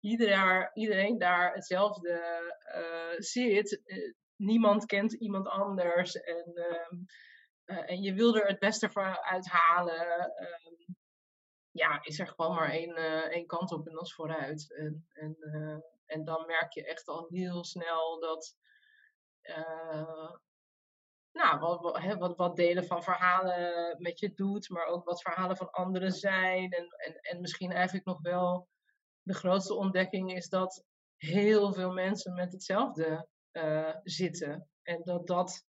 iedereen, 0.00 0.70
iedereen 0.74 1.18
daar 1.18 1.54
hetzelfde 1.54 2.20
zit 3.18 3.82
niemand 4.40 4.86
kent 4.86 5.12
iemand 5.12 5.48
anders. 5.48 6.14
En, 6.14 6.52
um, 6.90 7.04
uh, 7.64 7.90
en 7.90 8.02
je 8.02 8.14
wil 8.14 8.36
er 8.36 8.46
het 8.46 8.58
beste 8.58 8.90
voor 8.90 9.22
uithalen. 9.22 10.20
Um, 10.20 10.96
ja, 11.70 12.02
is 12.02 12.18
er 12.18 12.26
gewoon 12.26 12.54
maar 12.54 12.70
één, 12.70 12.98
uh, 12.98 13.24
één 13.24 13.46
kant 13.46 13.72
op 13.72 13.86
en 13.86 13.92
dat 13.92 14.06
is 14.06 14.14
vooruit. 14.14 14.74
En, 14.74 15.06
en, 15.12 15.36
uh, 15.38 15.78
en 16.06 16.24
dan 16.24 16.46
merk 16.46 16.72
je 16.72 16.84
echt 16.84 17.08
al 17.08 17.26
heel 17.28 17.64
snel 17.64 18.20
dat. 18.20 18.56
nou, 21.32 21.58
wat, 21.58 21.80
wat, 21.80 22.18
wat, 22.18 22.36
wat, 22.36 22.56
delen 22.56 22.84
van 22.84 23.02
verhalen 23.02 23.96
met 24.02 24.18
je 24.18 24.34
doet, 24.34 24.68
maar 24.68 24.86
ook 24.86 25.04
wat 25.04 25.22
verhalen 25.22 25.56
van 25.56 25.70
anderen 25.70 26.12
zijn. 26.12 26.70
En, 26.70 26.86
en, 26.96 27.14
en 27.20 27.40
misschien 27.40 27.72
eigenlijk 27.72 28.06
nog 28.06 28.20
wel 28.20 28.68
de 29.22 29.34
grootste 29.34 29.74
ontdekking 29.74 30.34
is 30.34 30.48
dat 30.48 30.84
heel 31.16 31.72
veel 31.72 31.92
mensen 31.92 32.34
met 32.34 32.52
hetzelfde 32.52 33.28
uh, 33.52 33.96
zitten. 34.02 34.68
En 34.82 35.02
dat 35.02 35.26
dat, 35.26 35.66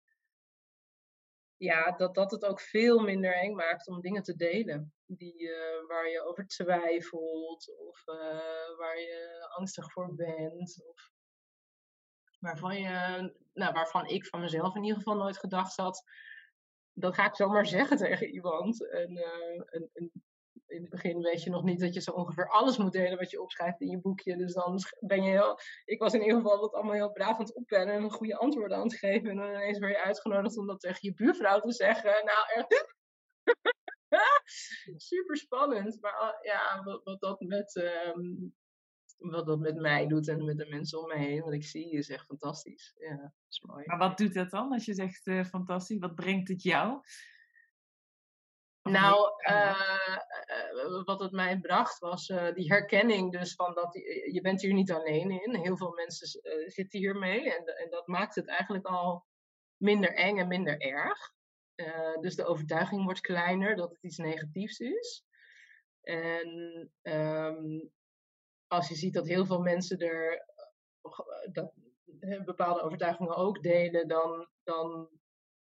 ja, 1.57 1.91
dat 1.91 2.15
dat 2.15 2.31
het 2.31 2.45
ook 2.45 2.59
veel 2.59 2.99
minder 2.99 3.33
eng 3.33 3.55
maakt 3.55 3.87
om 3.87 4.01
dingen 4.01 4.23
te 4.23 4.35
delen. 4.35 4.93
Die, 5.05 5.41
uh, 5.41 5.87
waar 5.87 6.09
je 6.09 6.21
over 6.21 6.47
twijfelt 6.47 7.75
of 7.77 8.07
uh, 8.07 8.77
waar 8.77 8.99
je 8.99 9.47
angstig 9.57 9.91
voor 9.91 10.15
bent. 10.15 10.85
Of 10.87 11.11
waarvan, 12.39 12.81
je, 12.81 13.33
nou, 13.53 13.73
waarvan 13.73 14.05
ik 14.05 14.25
van 14.25 14.39
mezelf 14.39 14.75
in 14.75 14.83
ieder 14.83 14.97
geval 14.97 15.15
nooit 15.15 15.37
gedacht 15.37 15.75
had. 15.75 16.03
Dat 16.93 17.15
ga 17.15 17.25
ik 17.25 17.35
zomaar 17.35 17.65
zeggen 17.65 17.97
tegen 18.07 18.27
iemand. 18.27 18.89
En 18.89 19.19
in 20.75 20.81
het 20.81 20.89
begin 20.89 21.21
weet 21.21 21.43
je 21.43 21.49
nog 21.49 21.63
niet 21.63 21.79
dat 21.79 21.93
je 21.93 22.01
zo 22.01 22.11
ongeveer 22.11 22.49
alles 22.49 22.77
moet 22.77 22.91
delen 22.91 23.17
wat 23.17 23.31
je 23.31 23.41
opschrijft 23.41 23.81
in 23.81 23.89
je 23.89 23.99
boekje. 23.99 24.37
Dus 24.37 24.53
dan 24.53 24.79
ben 24.99 25.23
je 25.23 25.29
heel. 25.29 25.59
Ik 25.85 25.99
was 25.99 26.13
in 26.13 26.21
ieder 26.21 26.37
geval 26.37 26.61
dat 26.61 26.73
allemaal 26.73 26.93
heel 26.93 27.11
braaf 27.11 27.37
aan 27.37 27.45
het 27.45 27.55
oppennen 27.55 27.95
en 27.95 28.03
een 28.03 28.11
goede 28.11 28.37
antwoorden 28.37 28.77
aan 28.77 28.83
het 28.83 28.95
geven. 28.95 29.29
En 29.29 29.35
dan 29.35 29.49
ineens 29.49 29.79
word 29.79 29.91
je 29.91 30.03
uitgenodigd 30.03 30.57
om 30.57 30.67
dat 30.67 30.79
tegen 30.79 30.99
je 31.01 31.13
buurvrouw 31.13 31.59
te 31.59 31.71
zeggen. 31.71 32.11
Nou, 32.11 32.45
echt. 32.53 32.93
Super 35.11 35.37
spannend. 35.37 36.01
Maar 36.01 36.13
ah, 36.13 36.43
ja, 36.43 36.83
wat, 36.83 37.03
wat 37.03 37.19
dat 37.19 37.39
met. 37.39 37.75
Um, 38.15 38.53
wat 39.17 39.45
dat 39.45 39.59
met 39.59 39.75
mij 39.75 40.07
doet 40.07 40.27
en 40.27 40.45
met 40.45 40.57
de 40.57 40.65
mensen 40.69 40.99
om 40.99 41.07
me 41.07 41.17
heen, 41.17 41.41
wat 41.41 41.53
ik 41.53 41.63
zie, 41.63 41.91
is 41.91 42.09
echt 42.09 42.25
fantastisch. 42.25 42.95
Ja, 42.97 43.33
is 43.49 43.61
mooi. 43.61 43.83
Maar 43.85 43.97
wat 43.97 44.17
doet 44.17 44.33
dat 44.33 44.49
dan 44.49 44.71
als 44.71 44.85
je 44.85 44.93
zegt 44.93 45.27
uh, 45.27 45.43
fantastisch? 45.43 45.99
Wat 45.99 46.15
brengt 46.15 46.47
het 46.47 46.63
jou? 46.63 47.01
Nou, 48.89 49.31
uh, 49.49 50.17
uh, 50.75 51.03
wat 51.03 51.19
het 51.19 51.31
mij 51.31 51.59
bracht 51.59 51.99
was 51.99 52.29
uh, 52.29 52.53
die 52.53 52.67
herkenning 52.67 53.31
dus 53.31 53.55
van 53.55 53.73
dat 53.73 53.93
je 54.31 54.39
bent 54.41 54.61
hier 54.61 54.73
niet 54.73 54.91
alleen 54.91 55.31
in. 55.31 55.55
Heel 55.55 55.77
veel 55.77 55.91
mensen 55.91 56.27
zitten 56.71 56.99
hiermee 56.99 57.53
en, 57.53 57.65
en 57.65 57.89
dat 57.89 58.07
maakt 58.07 58.35
het 58.35 58.47
eigenlijk 58.47 58.85
al 58.85 59.25
minder 59.77 60.13
eng 60.13 60.37
en 60.37 60.47
minder 60.47 60.79
erg. 60.79 61.33
dus 62.21 62.35
de 62.35 62.45
overtuiging 62.45 63.03
wordt 63.03 63.21
kleiner 63.21 63.75
dat 63.75 63.89
het 63.89 64.03
iets 64.03 64.17
negatiefs 64.17 64.79
is. 64.79 65.25
En 66.01 66.49
um, 67.01 67.91
als 68.67 68.87
je 68.87 68.95
ziet 68.95 69.13
dat 69.13 69.27
heel 69.27 69.45
veel 69.45 69.61
mensen 69.61 69.99
er 69.99 70.45
dat, 71.51 71.73
bepaalde 72.45 72.81
overtuigingen 72.81 73.35
ook 73.35 73.63
delen, 73.63 74.07
dan, 74.07 74.47
dan 74.63 75.09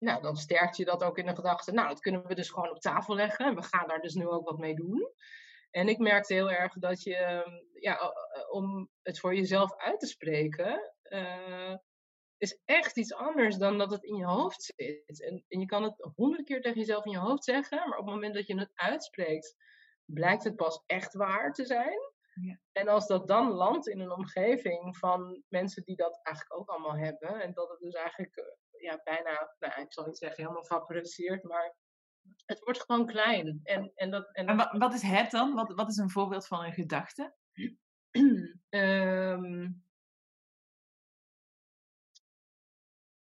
nou, 0.06 0.22
dan 0.22 0.36
sterkt 0.36 0.76
je 0.76 0.84
dat 0.84 1.02
ook 1.02 1.18
in 1.18 1.26
de 1.26 1.34
gedachte, 1.34 1.72
nou, 1.72 1.88
dat 1.88 2.00
kunnen 2.00 2.26
we 2.26 2.34
dus 2.34 2.50
gewoon 2.50 2.70
op 2.70 2.80
tafel 2.80 3.14
leggen. 3.14 3.54
We 3.54 3.62
gaan 3.62 3.88
daar 3.88 4.00
dus 4.00 4.14
nu 4.14 4.26
ook 4.28 4.48
wat 4.48 4.58
mee 4.58 4.74
doen. 4.74 5.12
En 5.70 5.88
ik 5.88 5.98
merkte 5.98 6.34
heel 6.34 6.50
erg 6.50 6.72
dat 6.72 7.02
je, 7.02 7.16
ehm, 7.16 7.50
ja, 7.72 8.14
om 8.50 8.90
het 9.02 9.20
voor 9.20 9.34
jezelf 9.34 9.76
uit 9.76 10.00
te 10.00 10.06
spreken, 10.06 10.92
uh, 11.02 11.74
is 12.36 12.60
echt 12.64 12.96
iets 12.96 13.14
anders 13.14 13.56
dan 13.56 13.78
dat 13.78 13.90
het 13.90 14.02
in 14.04 14.16
je 14.16 14.24
hoofd 14.24 14.62
zit. 14.62 15.22
En, 15.22 15.44
en 15.48 15.60
je 15.60 15.66
kan 15.66 15.82
het 15.82 16.10
honderd 16.14 16.44
keer 16.44 16.60
tegen 16.60 16.78
jezelf 16.78 17.04
in 17.04 17.10
je 17.10 17.18
hoofd 17.18 17.44
zeggen, 17.44 17.78
maar 17.78 17.98
op 17.98 18.04
het 18.04 18.14
moment 18.14 18.34
dat 18.34 18.46
je 18.46 18.58
het 18.58 18.70
uitspreekt, 18.74 19.56
blijkt 20.04 20.44
het 20.44 20.56
pas 20.56 20.82
echt 20.86 21.14
waar 21.14 21.52
te 21.52 21.64
zijn. 21.64 22.14
Ja. 22.40 22.58
En 22.72 22.88
als 22.88 23.06
dat 23.06 23.28
dan 23.28 23.50
landt 23.50 23.88
in 23.88 24.00
een 24.00 24.12
omgeving 24.12 24.96
van 24.96 25.42
mensen 25.48 25.84
die 25.84 25.96
dat 25.96 26.20
eigenlijk 26.22 26.60
ook 26.60 26.68
allemaal 26.68 26.96
hebben, 26.96 27.42
en 27.42 27.52
dat 27.52 27.68
het 27.68 27.80
dus 27.80 27.94
eigenlijk 27.94 28.36
eh, 28.36 28.44
ja, 28.78 29.00
bijna, 29.04 29.54
nou, 29.58 29.80
ik 29.80 29.92
zal 29.92 30.06
niet 30.06 30.18
zeggen 30.18 30.42
helemaal 30.42 30.64
vaporiseert, 30.64 31.42
maar 31.42 31.76
het 32.44 32.60
wordt 32.60 32.82
gewoon 32.82 33.06
klein. 33.06 33.60
En, 33.62 33.92
en, 33.94 34.10
dat, 34.10 34.28
en, 34.32 34.46
en 34.46 34.78
wat, 34.78 34.94
is 34.94 35.02
het 35.02 35.30
dan? 35.30 35.54
Wat, 35.54 35.72
wat 35.74 35.88
is 35.88 35.96
een 35.96 36.10
voorbeeld 36.10 36.46
van 36.46 36.64
een 36.64 36.72
gedachte? 36.72 37.34
um, 38.70 39.84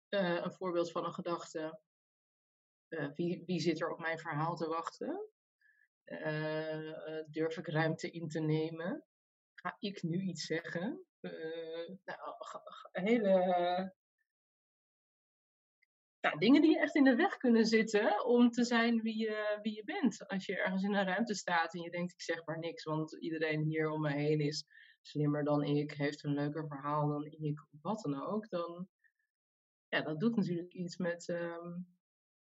een 0.45 0.53
voorbeeld 0.53 0.91
van 0.91 1.05
een 1.05 1.15
gedachte. 1.15 1.81
Uh, 2.89 3.13
wie, 3.15 3.43
wie 3.47 3.61
zit 3.61 3.81
er 3.81 3.91
op 3.91 4.01
mijn 4.01 4.19
verhaal 4.19 4.57
te 4.57 4.69
wachten? 4.69 5.29
Uh, 6.05 7.23
durf 7.27 7.57
ik 7.57 7.69
ruimte 7.69 8.11
in 8.11 8.29
te 8.29 8.41
nemen? 8.41 9.05
Ga 9.55 9.77
ik 9.79 10.03
nu 10.03 10.21
iets 10.21 10.45
zeggen? 10.47 11.05
nou, 12.05 12.37
hele 12.93 13.95
nou, 16.21 16.39
dingen 16.39 16.63
die 16.63 16.79
echt 16.79 16.95
in 16.95 17.05
de 17.05 17.15
weg 17.15 17.37
kunnen 17.37 17.67
zitten 17.67 18.25
om 18.25 18.51
te 18.51 18.65
zijn 18.65 19.03
wie 19.03 19.19
je, 19.19 19.59
wie 19.63 19.75
je 19.75 19.85
bent. 19.85 20.29
Als 20.29 20.47
je 20.47 20.57
ergens 20.57 20.83
in 20.83 20.95
een 20.95 21.05
ruimte 21.05 21.35
staat 21.35 21.75
en 21.75 21.81
je 21.81 21.91
denkt, 21.91 22.13
ik 22.13 22.23
zeg 22.23 22.45
maar 22.45 22.59
niks, 22.59 22.85
want 22.85 23.17
iedereen 23.21 23.63
hier 23.63 23.91
om 23.91 24.01
me 24.01 24.13
heen 24.13 24.41
is 24.41 24.65
slimmer 25.03 25.45
dan 25.45 25.63
ik, 25.63 25.93
heeft 25.93 26.25
een 26.25 26.35
leuker 26.35 26.67
verhaal 26.67 27.09
dan 27.09 27.25
ik, 27.25 27.67
of 27.71 27.81
wat 27.83 28.01
dan 28.01 28.23
ook, 28.23 28.49
dan 28.49 28.89
ja, 29.89 30.01
dat 30.01 30.21
doet 30.21 30.37
natuurlijk 30.37 30.73
iets 30.73 30.97
met, 30.97 31.29
ehm, 31.29 31.79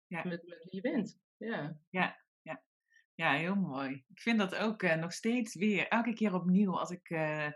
ja. 0.07 0.23
met, 0.23 0.47
met 0.47 0.63
wie 0.63 0.75
je 0.75 0.81
bent. 0.81 1.19
Ja. 1.37 1.79
ja, 1.89 2.21
ja. 2.41 2.63
Ja, 3.15 3.33
heel 3.33 3.55
mooi. 3.55 4.03
Ik 4.07 4.21
vind 4.21 4.39
dat 4.39 4.55
ook 4.55 4.83
uh, 4.83 4.95
nog 4.95 5.13
steeds 5.13 5.55
weer, 5.55 5.87
elke 5.87 6.13
keer 6.13 6.33
opnieuw, 6.33 6.79
als 6.79 6.89
ik 6.89 7.09
uh, 7.09 7.49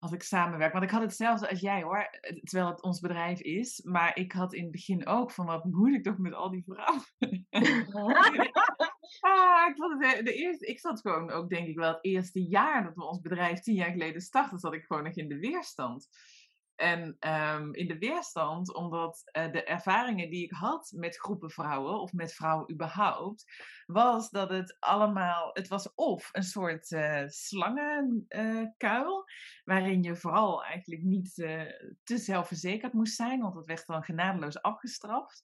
als 0.00 0.12
ik 0.12 0.22
samenwerk. 0.22 0.72
Want 0.72 0.84
ik 0.84 0.90
had 0.90 1.02
hetzelfde 1.02 1.48
als 1.48 1.60
jij 1.60 1.82
hoor, 1.82 1.98
eh, 1.98 2.36
terwijl 2.42 2.70
het 2.70 2.82
ons 2.82 3.00
bedrijf 3.00 3.40
is. 3.40 3.82
Maar 3.84 4.16
ik 4.16 4.32
had 4.32 4.52
in 4.52 4.62
het 4.62 4.72
begin 4.72 5.06
ook 5.06 5.30
van 5.30 5.46
wat 5.46 5.64
moeilijk 5.64 6.04
toch 6.04 6.18
met 6.18 6.34
al 6.34 6.50
die 6.50 6.64
vrouwen. 6.66 7.02
ah, 9.20 9.68
ik, 9.68 9.76
vond 9.76 10.04
het, 10.04 10.24
de 10.24 10.34
eerste, 10.34 10.66
ik 10.66 10.80
zat 10.80 11.00
gewoon 11.00 11.30
ook 11.30 11.48
denk 11.48 11.68
ik 11.68 11.76
wel 11.76 11.92
het 11.92 12.04
eerste 12.04 12.46
jaar 12.46 12.84
dat 12.84 12.94
we 12.94 13.04
ons 13.04 13.20
bedrijf 13.20 13.60
tien 13.60 13.74
jaar 13.74 13.90
geleden 13.90 14.20
startten, 14.20 14.58
zat 14.58 14.74
ik 14.74 14.84
gewoon 14.84 15.04
nog 15.04 15.14
in 15.14 15.28
de 15.28 15.38
weerstand. 15.38 16.08
En 16.80 17.16
um, 17.20 17.74
in 17.74 17.88
de 17.88 17.98
weerstand, 17.98 18.74
omdat 18.74 19.30
uh, 19.32 19.52
de 19.52 19.64
ervaringen 19.64 20.30
die 20.30 20.44
ik 20.44 20.52
had 20.52 20.92
met 20.96 21.16
groepen 21.16 21.50
vrouwen, 21.50 22.00
of 22.00 22.12
met 22.12 22.32
vrouwen 22.34 22.72
überhaupt, 22.72 23.44
was 23.86 24.30
dat 24.30 24.50
het 24.50 24.76
allemaal, 24.78 25.50
het 25.52 25.68
was 25.68 25.94
of 25.94 26.28
een 26.32 26.42
soort 26.42 26.90
uh, 26.90 27.22
slangenkuil, 27.26 29.24
waarin 29.64 30.02
je 30.02 30.16
vooral 30.16 30.64
eigenlijk 30.64 31.02
niet 31.02 31.34
te 32.02 32.18
zelfverzekerd 32.18 32.92
moest 32.92 33.16
zijn, 33.16 33.40
want 33.40 33.54
dat 33.54 33.66
werd 33.66 33.86
dan 33.86 34.02
genadeloos 34.02 34.62
afgestraft. 34.62 35.42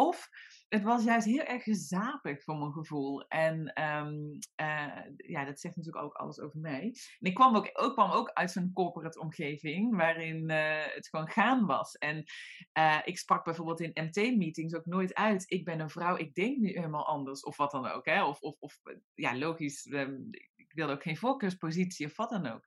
Of 0.00 0.28
het 0.68 0.82
was 0.82 1.04
juist 1.04 1.26
heel 1.26 1.42
erg 1.42 1.62
gezapig 1.62 2.42
voor 2.42 2.56
mijn 2.56 2.72
gevoel. 2.72 3.28
En 3.28 3.82
um, 3.82 4.38
uh, 4.60 5.02
ja, 5.16 5.44
dat 5.44 5.60
zegt 5.60 5.76
natuurlijk 5.76 6.04
ook 6.04 6.14
alles 6.14 6.40
over 6.40 6.60
mij. 6.60 6.82
En 7.18 7.28
ik 7.28 7.34
kwam 7.34 7.56
ook, 7.56 7.70
ook, 7.72 7.92
kwam 7.92 8.10
ook 8.10 8.30
uit 8.30 8.50
zo'n 8.50 8.72
corporate 8.72 9.20
omgeving 9.20 9.96
waarin 9.96 10.50
uh, 10.50 10.84
het 10.94 11.08
gewoon 11.08 11.30
gaan 11.30 11.66
was. 11.66 11.94
En 11.94 12.24
uh, 12.78 12.98
ik 13.04 13.18
sprak 13.18 13.44
bijvoorbeeld 13.44 13.80
in 13.80 14.04
MT-meetings 14.04 14.74
ook 14.74 14.86
nooit 14.86 15.14
uit. 15.14 15.44
Ik 15.50 15.64
ben 15.64 15.80
een 15.80 15.90
vrouw, 15.90 16.16
ik 16.16 16.34
denk 16.34 16.58
nu 16.58 16.68
helemaal 16.68 17.06
anders. 17.06 17.42
Of 17.42 17.56
wat 17.56 17.70
dan 17.70 17.86
ook. 17.86 18.06
Hè? 18.06 18.24
Of, 18.24 18.40
of, 18.40 18.56
of 18.60 18.80
ja, 19.14 19.36
logisch, 19.36 19.86
um, 19.86 20.28
ik 20.56 20.72
wilde 20.72 20.92
ook 20.92 21.02
geen 21.02 21.16
voorkeurspositie 21.16 22.06
of 22.06 22.16
wat 22.16 22.30
dan 22.30 22.46
ook. 22.46 22.66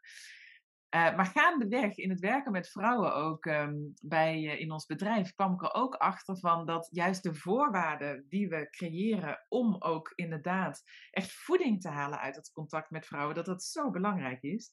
Uh, 0.95 1.15
maar 1.15 1.25
gaandeweg 1.25 1.97
in 1.97 2.09
het 2.09 2.19
werken 2.19 2.51
met 2.51 2.69
vrouwen 2.69 3.15
ook 3.15 3.45
um, 3.45 3.93
bij, 4.01 4.43
uh, 4.43 4.59
in 4.59 4.71
ons 4.71 4.85
bedrijf 4.85 5.33
kwam 5.33 5.53
ik 5.53 5.61
er 5.61 5.73
ook 5.73 5.95
achter 5.95 6.37
van 6.37 6.65
dat 6.65 6.87
juist 6.91 7.23
de 7.23 7.33
voorwaarden 7.33 8.25
die 8.29 8.49
we 8.49 8.69
creëren 8.69 9.45
om 9.47 9.75
ook 9.79 10.11
inderdaad 10.15 10.83
echt 11.11 11.31
voeding 11.31 11.81
te 11.81 11.89
halen 11.89 12.19
uit 12.19 12.35
het 12.35 12.51
contact 12.51 12.89
met 12.89 13.05
vrouwen, 13.05 13.35
dat 13.35 13.45
dat 13.45 13.63
zo 13.63 13.91
belangrijk 13.91 14.41
is. 14.41 14.71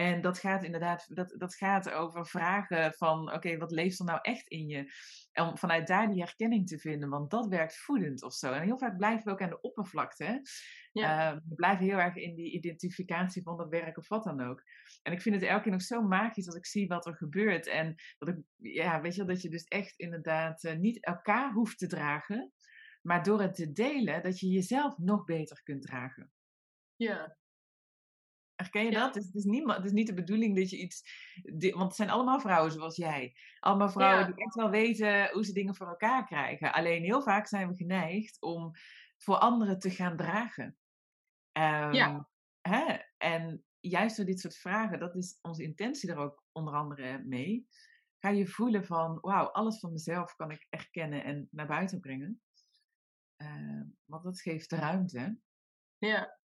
En 0.00 0.20
dat 0.20 0.38
gaat 0.38 0.64
inderdaad, 0.64 1.16
dat, 1.16 1.34
dat 1.38 1.54
gaat 1.54 1.90
over 1.90 2.26
vragen 2.26 2.92
van, 2.92 3.32
oké, 3.32 3.56
wat 3.56 3.70
leeft 3.70 3.98
er 3.98 4.04
nou 4.04 4.18
echt 4.22 4.48
in 4.48 4.66
je? 4.66 4.92
Om 5.32 5.58
vanuit 5.58 5.86
daar 5.86 6.08
die 6.08 6.22
herkenning 6.22 6.66
te 6.66 6.78
vinden, 6.78 7.08
want 7.08 7.30
dat 7.30 7.46
werkt 7.46 7.76
voedend 7.76 8.22
of 8.22 8.32
zo. 8.32 8.52
En 8.52 8.62
heel 8.62 8.78
vaak 8.78 8.96
blijven 8.96 9.24
we 9.24 9.30
ook 9.30 9.42
aan 9.42 9.48
de 9.50 9.60
oppervlakte. 9.60 10.42
Ja. 10.92 11.32
Uh, 11.32 11.38
we 11.48 11.54
blijven 11.54 11.84
heel 11.84 11.98
erg 11.98 12.16
in 12.16 12.34
die 12.34 12.52
identificatie 12.52 13.42
van 13.42 13.56
dat 13.56 13.68
werk 13.68 13.96
of 13.98 14.08
wat 14.08 14.24
dan 14.24 14.40
ook. 14.40 14.62
En 15.02 15.12
ik 15.12 15.22
vind 15.22 15.34
het 15.34 15.44
elke 15.44 15.62
keer 15.62 15.72
nog 15.72 15.82
zo 15.82 16.02
magisch 16.02 16.46
als 16.46 16.56
ik 16.56 16.66
zie 16.66 16.88
wat 16.88 17.06
er 17.06 17.16
gebeurt. 17.16 17.66
En 17.66 17.94
dat 18.18 18.28
ik, 18.28 18.36
ja, 18.56 19.00
weet 19.00 19.14
je 19.14 19.24
dat 19.24 19.42
je 19.42 19.50
dus 19.50 19.64
echt 19.64 19.98
inderdaad 19.98 20.64
uh, 20.64 20.76
niet 20.76 21.04
elkaar 21.04 21.52
hoeft 21.52 21.78
te 21.78 21.86
dragen, 21.86 22.52
maar 23.02 23.22
door 23.22 23.40
het 23.40 23.54
te 23.54 23.72
delen, 23.72 24.22
dat 24.22 24.40
je 24.40 24.48
jezelf 24.48 24.98
nog 24.98 25.24
beter 25.24 25.62
kunt 25.62 25.82
dragen. 25.82 26.32
Ja, 26.96 27.36
Herken 28.60 28.84
je 28.84 28.90
dat? 28.90 29.14
Het 29.14 29.34
is, 29.34 29.44
niet, 29.44 29.72
het 29.72 29.84
is 29.84 29.92
niet 29.92 30.06
de 30.06 30.14
bedoeling 30.14 30.56
dat 30.56 30.70
je 30.70 30.78
iets. 30.78 31.02
Want 31.70 31.82
het 31.82 31.94
zijn 31.94 32.10
allemaal 32.10 32.40
vrouwen 32.40 32.72
zoals 32.72 32.96
jij. 32.96 33.36
Allemaal 33.60 33.90
vrouwen 33.90 34.26
die 34.26 34.44
echt 34.44 34.54
wel 34.54 34.70
weten 34.70 35.30
hoe 35.32 35.44
ze 35.44 35.52
dingen 35.52 35.74
voor 35.74 35.86
elkaar 35.86 36.26
krijgen. 36.26 36.72
Alleen 36.72 37.02
heel 37.02 37.22
vaak 37.22 37.46
zijn 37.46 37.68
we 37.68 37.76
geneigd 37.76 38.40
om 38.40 38.70
voor 39.18 39.36
anderen 39.36 39.78
te 39.78 39.90
gaan 39.90 40.16
dragen. 40.16 40.76
Um, 41.52 41.92
ja. 41.92 42.28
Hè? 42.60 42.98
En 43.16 43.64
juist 43.80 44.16
door 44.16 44.26
dit 44.26 44.40
soort 44.40 44.56
vragen, 44.56 44.98
dat 44.98 45.16
is 45.16 45.38
onze 45.42 45.62
intentie 45.62 46.10
er 46.10 46.18
ook 46.18 46.44
onder 46.52 46.74
andere 46.74 47.22
mee. 47.24 47.66
Ga 48.18 48.28
je 48.28 48.46
voelen 48.46 48.84
van, 48.84 49.18
wauw, 49.20 49.46
alles 49.46 49.78
van 49.78 49.92
mezelf 49.92 50.36
kan 50.36 50.50
ik 50.50 50.66
erkennen 50.70 51.24
en 51.24 51.48
naar 51.50 51.66
buiten 51.66 52.00
brengen. 52.00 52.42
Uh, 53.36 53.82
want 54.04 54.24
dat 54.24 54.40
geeft 54.40 54.70
de 54.70 54.76
ruimte. 54.76 55.38
Ja. 55.98 56.39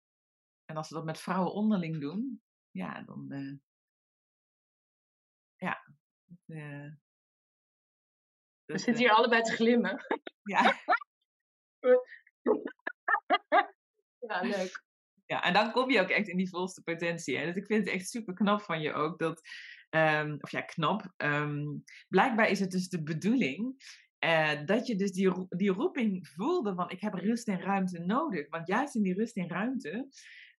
En 0.66 0.78
als 0.78 0.90
we 0.90 0.96
dat 0.96 1.06
met 1.06 1.20
vrouwen 1.20 1.54
onderling 1.54 2.00
doen, 2.00 2.42
ja, 2.72 3.02
dan. 3.02 3.26
Uh, 3.30 3.58
ja. 5.56 5.86
Uh, 6.48 6.92
we 8.66 8.78
zitten 8.78 9.04
hier 9.04 9.12
allebei 9.12 9.42
te 9.42 9.52
glimmen. 9.52 10.06
Ja. 10.44 10.62
ja, 14.28 14.42
leuk. 14.42 14.84
Ja, 15.26 15.44
en 15.44 15.54
dan 15.54 15.72
kom 15.72 15.90
je 15.90 16.02
ook 16.02 16.10
echt 16.10 16.28
in 16.28 16.38
die 16.38 16.50
volste 16.50 16.82
potentie. 16.82 17.38
En 17.38 17.46
dus 17.46 17.56
ik 17.56 17.66
vind 17.66 17.86
het 17.86 17.94
echt 17.94 18.10
super 18.10 18.34
knap 18.34 18.62
van 18.62 18.82
je 18.82 18.94
ook 18.94 19.20
dat. 19.20 19.42
Um, 19.90 20.38
of 20.42 20.52
ja, 20.52 20.62
knap. 20.62 21.14
Um, 21.18 21.84
blijkbaar 22.08 22.50
is 22.50 22.60
het 22.60 22.72
dus 22.72 22.90
de 22.90 23.04
bedoeling 23.04 23.76
uh, 24.26 24.66
dat 24.66 24.88
je 24.88 24.96
dus 24.96 25.12
die, 25.12 25.46
die 25.50 25.72
roeping 25.72 26.28
voelde 26.28 26.74
van 26.76 26.90
ik 26.90 27.02
heb 27.02 27.14
rust 27.14 27.48
en 27.48 27.62
ruimte 27.62 28.00
nodig. 28.00 28.50
Want 28.50 28.68
juist 28.68 28.96
in 28.96 29.04
die 29.04 29.14
rust 29.14 29.38
en 29.38 29.50
ruimte 29.50 30.08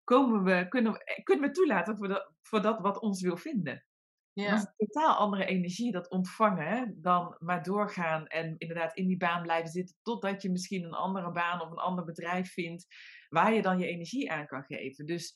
komen 0.05 0.43
we, 0.43 0.67
kunnen, 0.67 0.91
we, 0.91 1.03
eh, 1.03 1.23
kunnen 1.23 1.47
we 1.47 1.53
toelaten 1.53 1.97
voor 1.97 2.07
dat, 2.07 2.33
voor 2.41 2.61
dat 2.61 2.79
wat 2.79 2.99
ons 2.99 3.21
wil 3.21 3.37
vinden. 3.37 3.85
Ja. 4.33 4.49
Dat 4.49 4.59
is 4.59 4.65
een 4.65 4.87
totaal 4.87 5.15
andere 5.15 5.45
energie, 5.45 5.91
dat 5.91 6.09
ontvangen, 6.09 7.01
dan 7.01 7.35
maar 7.39 7.63
doorgaan 7.63 8.27
en 8.27 8.57
inderdaad 8.57 8.95
in 8.95 9.07
die 9.07 9.17
baan 9.17 9.41
blijven 9.41 9.71
zitten 9.71 9.95
totdat 10.01 10.41
je 10.41 10.51
misschien 10.51 10.83
een 10.83 10.93
andere 10.93 11.31
baan 11.31 11.61
of 11.61 11.71
een 11.71 11.77
ander 11.77 12.05
bedrijf 12.05 12.53
vindt 12.53 12.87
waar 13.29 13.53
je 13.53 13.61
dan 13.61 13.79
je 13.79 13.87
energie 13.87 14.31
aan 14.31 14.47
kan 14.47 14.63
geven. 14.63 15.05
Dus 15.05 15.33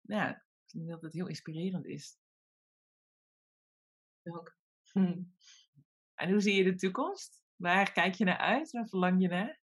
ja, 0.00 0.30
ik 0.30 0.72
denk 0.72 0.88
dat 0.88 1.02
het 1.02 1.12
heel 1.12 1.28
inspirerend 1.28 1.86
is. 1.86 2.18
Ook. 4.22 4.56
Hm. 4.92 5.22
En 6.14 6.30
hoe 6.30 6.40
zie 6.40 6.54
je 6.54 6.64
de 6.64 6.74
toekomst? 6.74 7.42
Waar 7.56 7.92
kijk 7.92 8.14
je 8.14 8.24
naar 8.24 8.38
uit? 8.38 8.70
Waar 8.70 8.88
verlang 8.88 9.22
je 9.22 9.28
naar? 9.28 9.60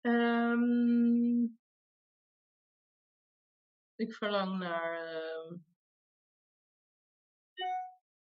Um, 0.00 1.58
ik 4.00 4.14
verlang 4.14 4.58
naar 4.58 4.98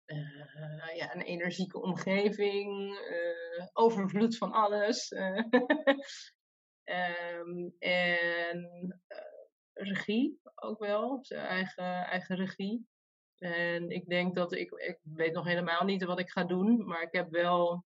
uh, 0.07 0.97
ja, 0.97 1.15
een 1.15 1.23
energieke 1.23 1.81
omgeving, 1.81 2.93
uh, 2.93 3.67
overvloed 3.73 4.37
van 4.37 4.53
alles. 4.53 5.11
um, 5.11 5.49
en 7.79 9.01
regie 9.73 10.41
ook 10.55 10.79
wel, 10.79 11.25
eigen, 11.29 12.05
eigen 12.05 12.37
regie. 12.37 12.89
En 13.39 13.91
ik 13.91 14.09
denk 14.09 14.35
dat 14.35 14.53
ik, 14.53 14.71
ik 14.71 14.99
weet 15.03 15.33
nog 15.33 15.45
helemaal 15.45 15.85
niet 15.85 16.05
wat 16.05 16.19
ik 16.19 16.31
ga 16.31 16.45
doen, 16.45 16.87
maar 16.87 17.03
ik 17.03 17.13
heb 17.13 17.31
wel 17.31 17.85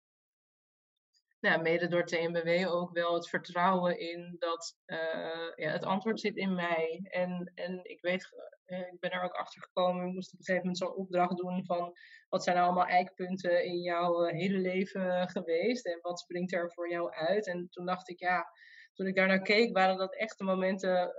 nou, 1.41 1.63
mede 1.63 1.89
door 1.89 2.05
TNBW 2.05 2.69
ook 2.69 2.93
wel 2.93 3.15
het 3.15 3.29
vertrouwen 3.29 3.99
in 3.99 4.37
dat 4.39 4.77
uh, 4.87 5.53
ja, 5.55 5.71
het 5.71 5.85
antwoord 5.85 6.21
zit 6.21 6.37
in 6.37 6.55
mij. 6.55 7.01
En, 7.03 7.53
en 7.55 7.81
ik 7.83 8.01
weet, 8.01 8.31
uh, 8.67 8.79
ik 8.79 9.01
ben 9.01 9.11
er 9.11 9.23
ook 9.23 9.33
achter 9.33 9.63
gekomen, 9.63 10.07
ik 10.07 10.13
moest 10.13 10.33
op 10.33 10.39
een 10.39 10.45
gegeven 10.45 10.67
moment 10.67 10.79
zo'n 10.79 10.97
opdracht 10.97 11.37
doen 11.37 11.65
van 11.65 11.93
wat 12.29 12.45
zijn 12.45 12.57
nou 12.57 12.69
allemaal 12.69 12.87
eikpunten 12.87 13.65
in 13.65 13.81
jouw 13.81 14.27
uh, 14.27 14.33
hele 14.33 14.59
leven 14.59 15.29
geweest 15.29 15.87
en 15.87 15.99
wat 16.03 16.21
springt 16.21 16.53
er 16.53 16.73
voor 16.73 16.91
jou 16.91 17.13
uit. 17.13 17.47
En 17.47 17.69
toen 17.71 17.87
dacht 17.87 18.09
ik, 18.09 18.19
ja, 18.19 18.47
toen 18.95 19.07
ik 19.07 19.15
daarnaar 19.15 19.43
keek, 19.43 19.73
waren 19.73 19.97
dat 19.97 20.17
echt 20.17 20.39
de 20.39 20.45
momenten 20.45 21.13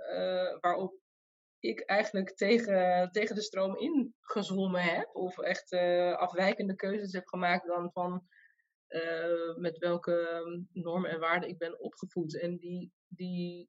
waarop 0.60 0.94
ik 1.58 1.80
eigenlijk 1.80 2.36
tegen, 2.36 3.10
tegen 3.10 3.34
de 3.34 3.42
stroom 3.42 3.76
ingezwommen 3.76 4.82
heb. 4.82 5.10
Of 5.12 5.38
echt 5.38 5.72
afwijkende 6.16 6.74
keuzes 6.74 7.12
heb 7.12 7.26
gemaakt 7.26 7.66
dan 7.66 7.90
van 7.92 8.28
uh, 8.90 9.56
met 9.56 9.78
welke 9.78 10.28
ehm, 10.28 10.82
normen 10.82 11.10
en 11.10 11.20
waarden 11.20 11.48
ik 11.48 11.58
ben 11.58 11.80
opgevoed. 11.80 12.40
En 12.40 12.56
die, 12.56 12.92
die 13.08 13.68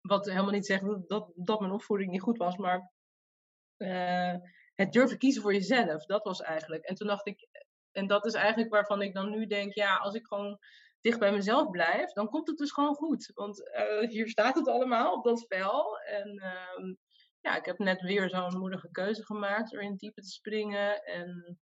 wat 0.00 0.26
helemaal 0.26 0.50
niet 0.50 0.66
zegt 0.66 0.84
dat, 1.08 1.32
dat 1.34 1.60
mijn 1.60 1.72
opvoeding 1.72 2.10
niet 2.10 2.20
goed 2.22 2.38
was, 2.38 2.56
maar 2.56 2.92
uh, 3.78 4.34
het 4.74 4.92
durven 4.92 5.18
kiezen 5.18 5.42
voor 5.42 5.52
jezelf, 5.52 6.04
dat 6.04 6.24
was 6.24 6.40
eigenlijk. 6.40 6.84
En 6.84 6.94
toen 6.94 7.06
dacht 7.06 7.26
ik, 7.26 7.48
en 7.92 8.06
dat 8.06 8.26
is 8.26 8.34
eigenlijk 8.34 8.72
waarvan 8.72 9.02
ik 9.02 9.14
dan 9.14 9.30
nu 9.30 9.46
denk, 9.46 9.74
ja, 9.74 9.96
als 9.96 10.14
ik 10.14 10.26
gewoon 10.26 10.58
dicht 11.00 11.18
bij 11.18 11.32
mezelf 11.32 11.70
blijf, 11.70 12.12
dan 12.12 12.28
komt 12.28 12.48
het 12.48 12.58
dus 12.58 12.72
gewoon 12.72 12.94
goed. 12.94 13.30
Want 13.34 13.60
uh, 13.60 14.08
hier 14.08 14.28
staat 14.28 14.54
het 14.54 14.68
allemaal 14.68 15.12
op 15.12 15.24
dat 15.24 15.38
spel. 15.38 15.98
En 15.98 16.34
uh, 16.34 16.94
ja, 17.40 17.56
ik 17.56 17.64
heb 17.64 17.78
net 17.78 18.00
weer 18.00 18.28
zo'n 18.28 18.58
moedige 18.58 18.90
keuze 18.90 19.24
gemaakt 19.24 19.70
door 19.70 19.82
in 19.82 19.90
het 19.90 19.98
diepe 19.98 20.20
te 20.20 20.30
springen. 20.30 21.04
En 21.04 21.58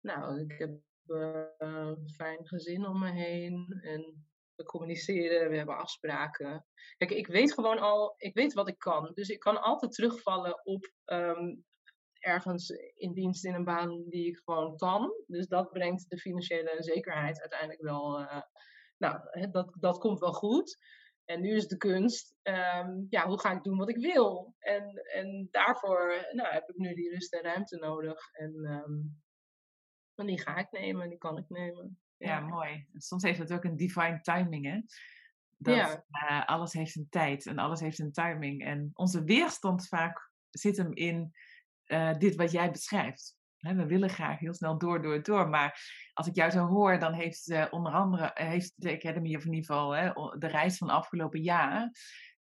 nou, 0.00 0.40
ik 0.40 0.58
heb 0.58 0.70
een 1.06 2.08
fijn 2.08 2.46
gezin 2.46 2.86
om 2.86 2.98
me 2.98 3.10
heen. 3.10 3.80
En 3.82 4.26
we 4.54 4.64
communiceren, 4.64 5.50
we 5.50 5.56
hebben 5.56 5.76
afspraken. 5.76 6.66
Kijk, 6.96 7.10
ik 7.10 7.26
weet 7.26 7.52
gewoon 7.54 7.78
al, 7.78 8.14
ik 8.16 8.34
weet 8.34 8.52
wat 8.52 8.68
ik 8.68 8.78
kan. 8.78 9.10
Dus 9.14 9.28
ik 9.28 9.40
kan 9.40 9.62
altijd 9.62 9.92
terugvallen 9.92 10.66
op 10.66 10.90
um, 11.06 11.64
ergens 12.18 12.70
in 12.94 13.12
dienst 13.12 13.44
in 13.44 13.54
een 13.54 13.64
baan 13.64 14.04
die 14.08 14.26
ik 14.26 14.40
gewoon 14.44 14.76
kan. 14.76 15.12
Dus 15.26 15.46
dat 15.46 15.72
brengt 15.72 16.10
de 16.10 16.18
financiële 16.18 16.76
zekerheid 16.78 17.40
uiteindelijk 17.40 17.82
wel. 17.82 18.20
Uh, 18.20 18.42
nou, 18.98 19.50
dat, 19.50 19.76
dat 19.80 19.98
komt 19.98 20.20
wel 20.20 20.32
goed. 20.32 20.78
En 21.24 21.40
nu 21.40 21.54
is 21.54 21.68
de 21.68 21.76
kunst, 21.76 22.34
um, 22.42 23.06
ja, 23.10 23.26
hoe 23.26 23.40
ga 23.40 23.52
ik 23.52 23.62
doen 23.62 23.78
wat 23.78 23.88
ik 23.88 23.96
wil? 23.96 24.54
En, 24.58 24.94
en 24.94 25.48
daarvoor 25.50 26.26
nou, 26.32 26.52
heb 26.52 26.68
ik 26.68 26.76
nu 26.76 26.94
die 26.94 27.10
rust 27.10 27.34
en 27.34 27.42
ruimte 27.42 27.76
nodig. 27.76 28.32
En 28.32 28.54
um, 28.54 29.21
en 30.14 30.26
die 30.26 30.40
ga 30.40 30.56
ik 30.56 30.70
nemen, 30.70 31.08
die 31.08 31.18
kan 31.18 31.38
ik 31.38 31.48
nemen. 31.48 31.98
Ja, 32.16 32.28
ja 32.28 32.40
mooi. 32.40 32.86
Soms 32.96 33.22
heeft 33.22 33.38
het 33.38 33.52
ook 33.52 33.64
een 33.64 33.76
divine 33.76 34.20
timing, 34.20 34.64
hè? 34.64 34.80
Dat 35.56 35.74
ja. 35.74 36.04
uh, 36.10 36.46
alles 36.46 36.72
heeft 36.72 36.96
een 36.96 37.08
tijd 37.10 37.46
en 37.46 37.58
alles 37.58 37.80
heeft 37.80 37.98
een 37.98 38.12
timing. 38.12 38.64
En 38.64 38.90
onze 38.94 39.24
weerstand 39.24 39.88
vaak 39.88 40.30
zit 40.50 40.76
hem 40.76 40.92
in 40.92 41.34
uh, 41.86 42.14
dit 42.14 42.34
wat 42.34 42.50
jij 42.50 42.70
beschrijft. 42.70 43.36
we 43.58 43.86
willen 43.86 44.10
graag 44.10 44.38
heel 44.38 44.54
snel 44.54 44.78
door, 44.78 45.02
door, 45.02 45.22
door. 45.22 45.48
Maar 45.48 45.80
als 46.12 46.26
ik 46.26 46.34
jou 46.34 46.50
zo 46.50 46.66
hoor, 46.66 46.98
dan 46.98 47.12
heeft 47.12 47.48
uh, 47.48 47.66
onder 47.70 47.92
andere 47.92 48.30
heeft 48.34 48.72
de 48.76 48.92
Academy, 48.92 49.36
of 49.36 49.44
in 49.44 49.52
ieder 49.52 49.66
geval 49.66 49.90
hè, 49.90 50.12
de 50.38 50.46
reis 50.46 50.78
van 50.78 50.90
afgelopen 50.90 51.42
jaar, 51.42 51.90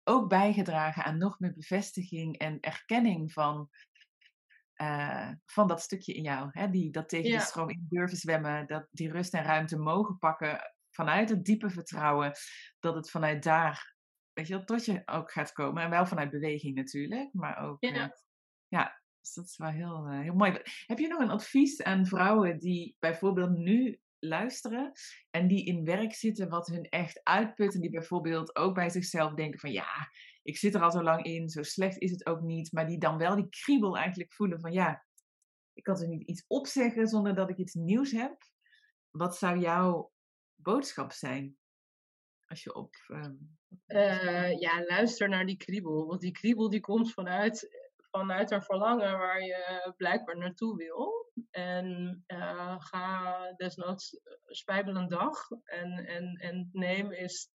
ook 0.05 0.29
bijgedragen 0.29 1.05
aan 1.05 1.19
nog 1.19 1.39
meer 1.39 1.53
bevestiging 1.53 2.39
en 2.39 2.61
erkenning 2.61 3.33
van 3.33 3.69
uh, 4.81 5.31
van 5.45 5.69
dat 5.69 5.81
stukje 5.81 6.13
in 6.13 6.23
jou. 6.23 6.49
Hè? 6.51 6.71
Die, 6.71 6.91
dat 6.91 7.09
tegen 7.09 7.31
de 7.31 7.41
stroom 7.41 7.71
in 7.71 7.87
durven 7.89 8.17
zwemmen, 8.17 8.67
dat 8.67 8.87
die 8.91 9.13
rust 9.13 9.35
en 9.35 9.45
ruimte 9.45 9.79
mogen 9.79 10.19
pakken 10.19 10.75
vanuit 10.91 11.29
het 11.29 11.45
diepe 11.45 11.71
vertrouwen 11.71 12.33
dat 12.79 12.95
het 12.95 13.11
vanuit 13.11 13.43
daar, 13.43 13.95
weet 14.33 14.47
je, 14.47 14.65
tot 14.65 14.85
je 14.85 15.03
ook 15.05 15.33
gaat 15.33 15.53
komen. 15.53 15.83
En 15.83 15.91
wel 15.91 16.07
vanuit 16.07 16.31
beweging 16.31 16.75
natuurlijk, 16.75 17.33
maar 17.33 17.59
ook. 17.59 17.77
Ja, 17.81 17.95
uh, 17.95 18.09
ja 18.69 19.01
dus 19.21 19.35
dat 19.35 19.45
is 19.45 19.57
wel 19.57 19.71
heel, 19.71 20.11
uh, 20.11 20.21
heel 20.21 20.35
mooi. 20.35 20.61
Heb 20.87 20.99
je 20.99 21.09
nog 21.09 21.21
een 21.21 21.31
advies 21.31 21.83
aan 21.83 22.07
vrouwen 22.07 22.59
die 22.59 22.97
bijvoorbeeld 22.99 23.57
nu 23.59 24.01
luisteren 24.19 24.93
en 25.31 25.49
die 25.49 25.65
in 25.65 25.85
werk 25.85 26.15
zitten 26.15 26.49
wat 26.49 26.67
hun 26.67 26.85
echt 26.85 27.21
uitput 27.23 27.75
en 27.75 27.81
die 27.81 27.91
bijvoorbeeld 27.91 28.57
ook 28.57 28.75
bij 28.75 28.91
zichzelf 28.91 29.35
denken 29.35 29.61
van 29.61 29.73
ja, 29.73 30.11
ik 30.43 30.57
zit 30.57 30.75
er 30.75 30.83
al 30.83 30.91
zo 30.91 31.03
lang 31.03 31.25
in, 31.25 31.49
zo 31.49 31.63
slecht 31.63 31.99
is 31.99 32.11
het 32.11 32.27
ook 32.27 32.41
niet, 32.41 32.73
maar 32.73 32.87
die 32.87 32.99
dan 32.99 33.19
wel 33.19 33.37
die 33.37 33.49
kriebel 33.49 33.97
eigenlijk 33.97 34.33
voelen 34.33 34.61
van 34.61 34.73
ja, 34.73 35.05
ik 35.73 35.83
kan 35.83 36.01
er 36.01 36.09
niet 36.09 36.29
iets 36.29 36.45
opzeggen 36.47 37.07
zonder 37.07 37.35
dat 37.35 37.51
ik 37.51 37.57
iets 37.57 37.75
nieuws 37.75 38.11
heb. 38.11 38.43
Wat 39.11 39.37
zou 39.37 39.59
jouw 39.59 40.13
boodschap 40.55 41.13
zijn? 41.13 41.59
Als 42.47 42.63
je 42.63 42.75
op. 42.75 42.95
Um, 43.09 43.59
uh, 43.87 44.61
ja, 44.61 44.85
luister 44.85 45.29
naar 45.29 45.47
die 45.47 45.57
kriebel. 45.57 46.07
Want 46.07 46.21
die 46.21 46.33
kriebel 46.33 46.71
die 46.71 46.81
komt 46.81 47.13
vanuit, 47.13 47.69
vanuit 48.11 48.51
een 48.51 48.63
verlangen 48.63 49.19
waar 49.19 49.43
je 49.43 49.93
blijkbaar 49.97 50.37
naartoe 50.37 50.77
wil. 50.77 51.33
En 51.51 52.25
uh, 52.27 52.77
ga 52.79 53.53
desnoods 53.57 54.21
spijbel 54.47 54.97
een 54.97 55.09
dag. 55.09 55.51
En, 55.65 56.07
en, 56.07 56.35
en 56.35 56.69
neem 56.73 57.13
eens 57.13 57.51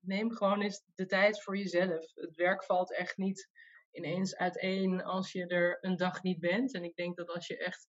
neem 0.00 0.32
gewoon 0.32 0.60
eens 0.60 0.84
de 0.94 1.06
tijd 1.06 1.42
voor 1.42 1.56
jezelf. 1.56 2.14
Het 2.14 2.34
werk 2.34 2.64
valt 2.64 2.92
echt 2.92 3.16
niet 3.16 3.50
ineens 3.90 4.36
uiteen 4.36 5.02
als 5.02 5.32
je 5.32 5.46
er 5.46 5.78
een 5.80 5.96
dag 5.96 6.22
niet 6.22 6.40
bent. 6.40 6.74
En 6.74 6.84
ik 6.84 6.96
denk 6.96 7.16
dat 7.16 7.28
als 7.28 7.46
je 7.46 7.58
echt, 7.58 7.88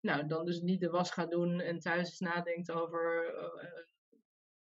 nou, 0.00 0.26
dan 0.26 0.44
dus 0.44 0.60
niet 0.60 0.80
de 0.80 0.90
was 0.90 1.10
gaat 1.10 1.30
doen 1.30 1.60
en 1.60 1.78
thuis 1.78 2.08
eens 2.08 2.18
nadenkt 2.18 2.70
over 2.70 3.34
uh, 3.34 3.84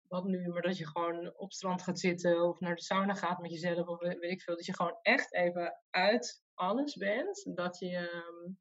wat 0.07 0.23
nu, 0.23 0.47
maar 0.47 0.61
dat 0.61 0.77
je 0.77 0.87
gewoon 0.87 1.37
op 1.37 1.53
strand 1.53 1.81
gaat 1.81 1.99
zitten 1.99 2.41
of 2.41 2.59
naar 2.59 2.75
de 2.75 2.81
sauna 2.81 3.13
gaat 3.13 3.39
met 3.39 3.51
jezelf 3.51 3.87
of 3.87 3.99
weet 3.99 4.21
ik 4.21 4.41
veel. 4.41 4.55
Dat 4.55 4.65
je 4.65 4.75
gewoon 4.75 4.99
echt 5.01 5.33
even 5.33 5.79
uit 5.89 6.43
alles 6.53 6.95
bent. 6.95 7.51
Dat 7.55 7.79
je, 7.79 7.97
um, 7.97 8.59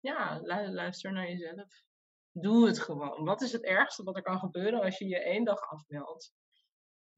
ja, 0.00 0.40
luister 0.70 1.12
naar 1.12 1.28
jezelf. 1.28 1.82
Doe 2.32 2.66
het 2.66 2.78
gewoon. 2.78 3.24
Wat 3.24 3.40
is 3.40 3.52
het 3.52 3.64
ergste 3.64 4.02
wat 4.02 4.16
er 4.16 4.22
kan 4.22 4.38
gebeuren 4.38 4.80
als 4.80 4.98
je 4.98 5.06
je 5.06 5.22
één 5.22 5.44
dag 5.44 5.60
afmeldt? 5.60 6.32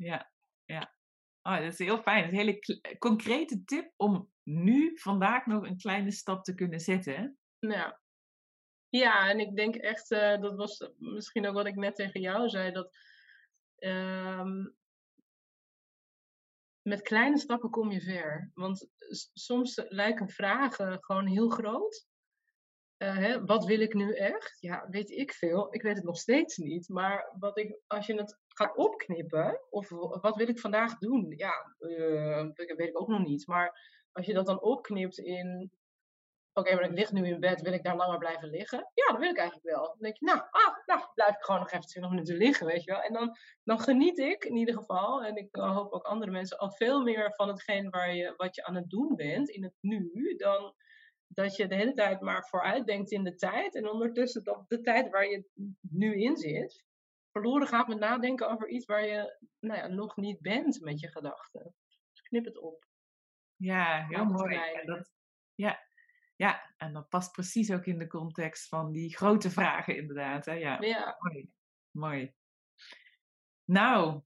Ja, 0.03 0.33
ja. 0.65 0.95
Oh, 1.43 1.57
dat 1.57 1.73
is 1.73 1.79
heel 1.79 2.03
fijn. 2.03 2.25
Een 2.25 2.35
hele 2.35 2.59
concrete 2.99 3.65
tip 3.65 3.93
om 3.97 4.33
nu, 4.43 4.99
vandaag 4.99 5.47
nog 5.47 5.67
een 5.67 5.77
kleine 5.77 6.11
stap 6.11 6.45
te 6.45 6.55
kunnen 6.55 6.81
zetten. 6.81 7.39
Ja. 7.59 8.01
Ja, 8.89 9.29
en 9.29 9.41
ik 9.41 9.57
denk 9.57 9.75
echt, 9.75 10.11
uh, 10.11 10.41
dat 10.41 10.57
was 10.57 10.91
misschien 10.97 11.47
ook 11.47 11.55
wat 11.55 11.67
ik 11.67 11.75
net 11.75 11.95
tegen 11.95 12.21
jou 12.21 12.49
zei, 12.49 12.73
dat 12.73 12.97
um, 13.79 14.77
met 16.83 17.03
kleine 17.03 17.39
stappen 17.39 17.71
kom 17.71 17.91
je 17.91 18.01
ver. 18.01 18.51
Want 18.55 18.91
soms 19.33 19.83
lijken 19.89 20.29
vragen 20.29 21.05
gewoon 21.05 21.27
heel 21.27 21.49
groot. 21.49 22.09
Uh, 23.03 23.17
hè, 23.17 23.45
wat 23.45 23.65
wil 23.65 23.81
ik 23.81 23.95
nu 23.95 24.15
echt? 24.15 24.57
Ja, 24.61 24.89
weet 24.89 25.11
ik 25.11 25.33
veel. 25.33 25.75
Ik 25.75 25.83
weet 25.83 25.97
het 25.97 26.05
nog 26.05 26.19
steeds 26.19 26.57
niet. 26.57 26.89
Maar 26.89 27.35
wat 27.39 27.59
ik, 27.59 27.81
als 27.87 28.07
je 28.07 28.15
het 28.15 28.39
gaat 28.61 28.77
opknippen, 28.77 29.61
of 29.71 29.89
wat 30.21 30.37
wil 30.37 30.49
ik 30.49 30.59
vandaag 30.59 30.99
doen? 30.99 31.33
Ja, 31.37 31.75
uh, 31.79 32.47
weet 32.55 32.89
ik 32.89 33.01
ook 33.01 33.09
nog 33.09 33.27
niet. 33.27 33.47
Maar 33.47 33.99
als 34.13 34.27
je 34.27 34.33
dat 34.33 34.47
dan 34.47 34.63
opknipt 34.63 35.19
in, 35.19 35.71
oké, 36.53 36.75
maar 36.75 36.85
ik 36.85 36.99
lig 36.99 37.13
nu 37.13 37.27
in 37.27 37.41
bed, 37.41 37.61
wil 37.61 37.73
ik 37.73 37.83
daar 37.83 37.97
langer 37.97 38.19
blijven 38.19 38.49
liggen? 38.49 38.91
Ja, 38.95 39.13
dat 39.13 39.21
wil 39.21 39.31
ik 39.31 39.39
eigenlijk 39.39 39.69
wel. 39.69 39.87
Dan 39.87 39.99
denk 39.99 40.17
je, 40.17 40.25
nou, 40.25 40.39
ah, 40.39 40.77
nou 40.87 41.01
blijf 41.15 41.35
ik 41.35 41.43
gewoon 41.43 41.61
nog 41.61 41.71
even 41.71 41.87
20 41.87 42.13
minuten 42.13 42.37
liggen, 42.37 42.67
weet 42.67 42.85
je 42.85 42.91
wel. 42.91 43.01
En 43.01 43.13
dan, 43.13 43.37
dan 43.65 43.81
geniet 43.81 44.19
ik 44.19 44.45
in 44.45 44.57
ieder 44.57 44.75
geval, 44.75 45.25
en 45.25 45.37
ik 45.37 45.49
hoop 45.51 45.93
ook 45.93 46.05
andere 46.05 46.31
mensen, 46.31 46.59
al 46.59 46.73
veel 46.73 47.03
meer 47.03 47.35
van 47.35 47.49
hetgeen 47.49 47.91
waar 47.91 48.15
je, 48.15 48.35
wat 48.37 48.55
je 48.55 48.65
aan 48.65 48.75
het 48.75 48.91
doen 48.91 49.17
bent 49.17 49.49
in 49.49 49.63
het 49.63 49.75
nu, 49.81 50.35
dan 50.37 50.75
dat 51.27 51.57
je 51.57 51.67
de 51.67 51.75
hele 51.75 51.93
tijd 51.93 52.21
maar 52.21 52.47
vooruit 52.49 52.87
denkt 52.87 53.11
in 53.11 53.25
de 53.25 53.35
tijd. 53.35 53.75
En 53.75 53.91
ondertussen 53.91 54.45
dat 54.45 54.65
de 54.69 54.81
tijd 54.81 55.11
waar 55.11 55.29
je 55.29 55.45
nu 55.81 56.21
in 56.21 56.37
zit, 56.37 56.85
verloren 57.33 57.67
gaat 57.67 57.89
met 57.89 57.99
nadenken 57.99 58.51
over 58.51 58.69
iets 58.69 58.87
waar 58.87 59.07
je 59.07 59.39
nou 59.61 59.79
ja, 59.79 59.87
nog 59.87 60.17
niet 60.17 60.41
bent 60.41 60.81
met 60.81 61.01
je 61.01 61.11
gedachten. 61.11 61.75
Dus 62.11 62.23
knip 62.23 62.45
het 62.45 62.59
op. 62.59 62.85
Ja, 63.57 64.07
heel 64.09 64.25
mooi. 64.25 64.55
Ja, 64.55 64.85
dat, 64.85 65.13
ja. 65.55 65.81
ja, 66.37 66.75
en 66.77 66.93
dat 66.93 67.09
past 67.09 67.33
precies 67.33 67.73
ook 67.73 67.85
in 67.85 67.99
de 67.99 68.07
context 68.07 68.69
van 68.69 68.93
die 68.93 69.17
grote 69.17 69.51
vragen 69.51 69.97
inderdaad. 69.97 70.45
Hè? 70.45 70.53
Ja, 70.53 70.81
ja. 70.81 71.17
Mooi. 71.19 71.51
mooi. 71.91 72.35
Nou, 73.65 74.23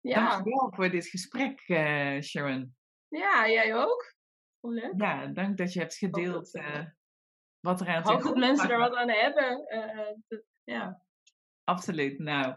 ja. 0.00 0.28
dankjewel 0.28 0.72
voor 0.74 0.90
dit 0.90 1.06
gesprek, 1.06 1.68
uh, 1.68 2.20
Sharon. 2.20 2.76
Ja, 3.08 3.48
jij 3.48 3.76
ook. 3.76 4.16
Leuk. 4.60 4.92
Ja, 4.96 5.26
dank 5.26 5.56
dat 5.56 5.72
je 5.72 5.80
hebt 5.80 5.94
gedeeld 5.94 6.54
uh, 6.54 6.84
wat 7.60 7.80
er 7.80 7.88
aan 7.88 7.94
het 7.94 8.08
Ik 8.08 8.12
hoop 8.12 8.22
dat 8.22 8.36
mensen 8.36 8.70
er 8.70 8.78
wat 8.78 8.94
aan 8.94 9.10
hebben. 9.10 9.66
Uh, 9.68 10.38
ja. 10.64 11.02
Absoluut. 11.68 12.18
Nou, 12.18 12.54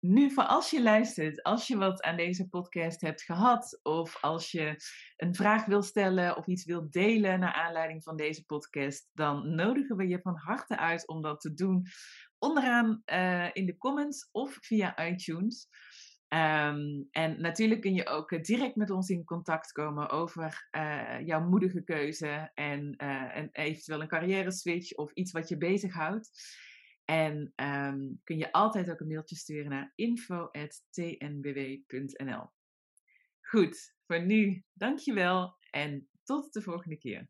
nu, 0.00 0.30
voor 0.30 0.44
als 0.44 0.70
je 0.70 0.82
luistert, 0.82 1.42
als 1.42 1.66
je 1.66 1.76
wat 1.76 2.02
aan 2.02 2.16
deze 2.16 2.48
podcast 2.48 3.00
hebt 3.00 3.22
gehad, 3.22 3.80
of 3.82 4.18
als 4.20 4.50
je 4.50 4.76
een 5.16 5.34
vraag 5.34 5.64
wil 5.64 5.82
stellen 5.82 6.36
of 6.36 6.46
iets 6.46 6.64
wilt 6.64 6.92
delen 6.92 7.40
naar 7.40 7.52
aanleiding 7.52 8.02
van 8.02 8.16
deze 8.16 8.44
podcast, 8.44 9.10
dan 9.12 9.54
nodigen 9.54 9.96
we 9.96 10.08
je 10.08 10.20
van 10.20 10.36
harte 10.36 10.78
uit 10.78 11.08
om 11.08 11.22
dat 11.22 11.40
te 11.40 11.54
doen 11.54 11.86
onderaan 12.38 13.02
uh, 13.06 13.48
in 13.52 13.66
de 13.66 13.76
comments 13.76 14.28
of 14.32 14.58
via 14.60 15.06
iTunes. 15.06 15.68
Um, 16.28 17.08
en 17.10 17.40
natuurlijk 17.40 17.80
kun 17.80 17.94
je 17.94 18.06
ook 18.06 18.30
uh, 18.30 18.40
direct 18.40 18.76
met 18.76 18.90
ons 18.90 19.08
in 19.08 19.24
contact 19.24 19.72
komen 19.72 20.10
over 20.10 20.68
uh, 20.76 21.26
jouw 21.26 21.48
moedige 21.48 21.82
keuze 21.84 22.50
en, 22.54 22.96
en 22.96 23.48
eventueel 23.52 24.00
een 24.00 24.08
carrière 24.08 24.52
switch 24.52 24.92
of 24.92 25.12
iets 25.12 25.32
wat 25.32 25.48
je 25.48 25.56
bezighoudt. 25.56 26.30
En 27.04 27.52
um, 27.56 28.20
kun 28.24 28.38
je 28.38 28.52
altijd 28.52 28.90
ook 28.90 29.00
een 29.00 29.06
mailtje 29.06 29.36
sturen 29.36 29.70
naar 29.70 29.92
info.tnbw.nl. 29.94 32.50
Goed, 33.40 33.94
voor 34.06 34.22
nu 34.22 34.64
dankjewel 34.72 35.56
en 35.70 36.08
tot 36.24 36.52
de 36.52 36.62
volgende 36.62 36.98
keer. 36.98 37.28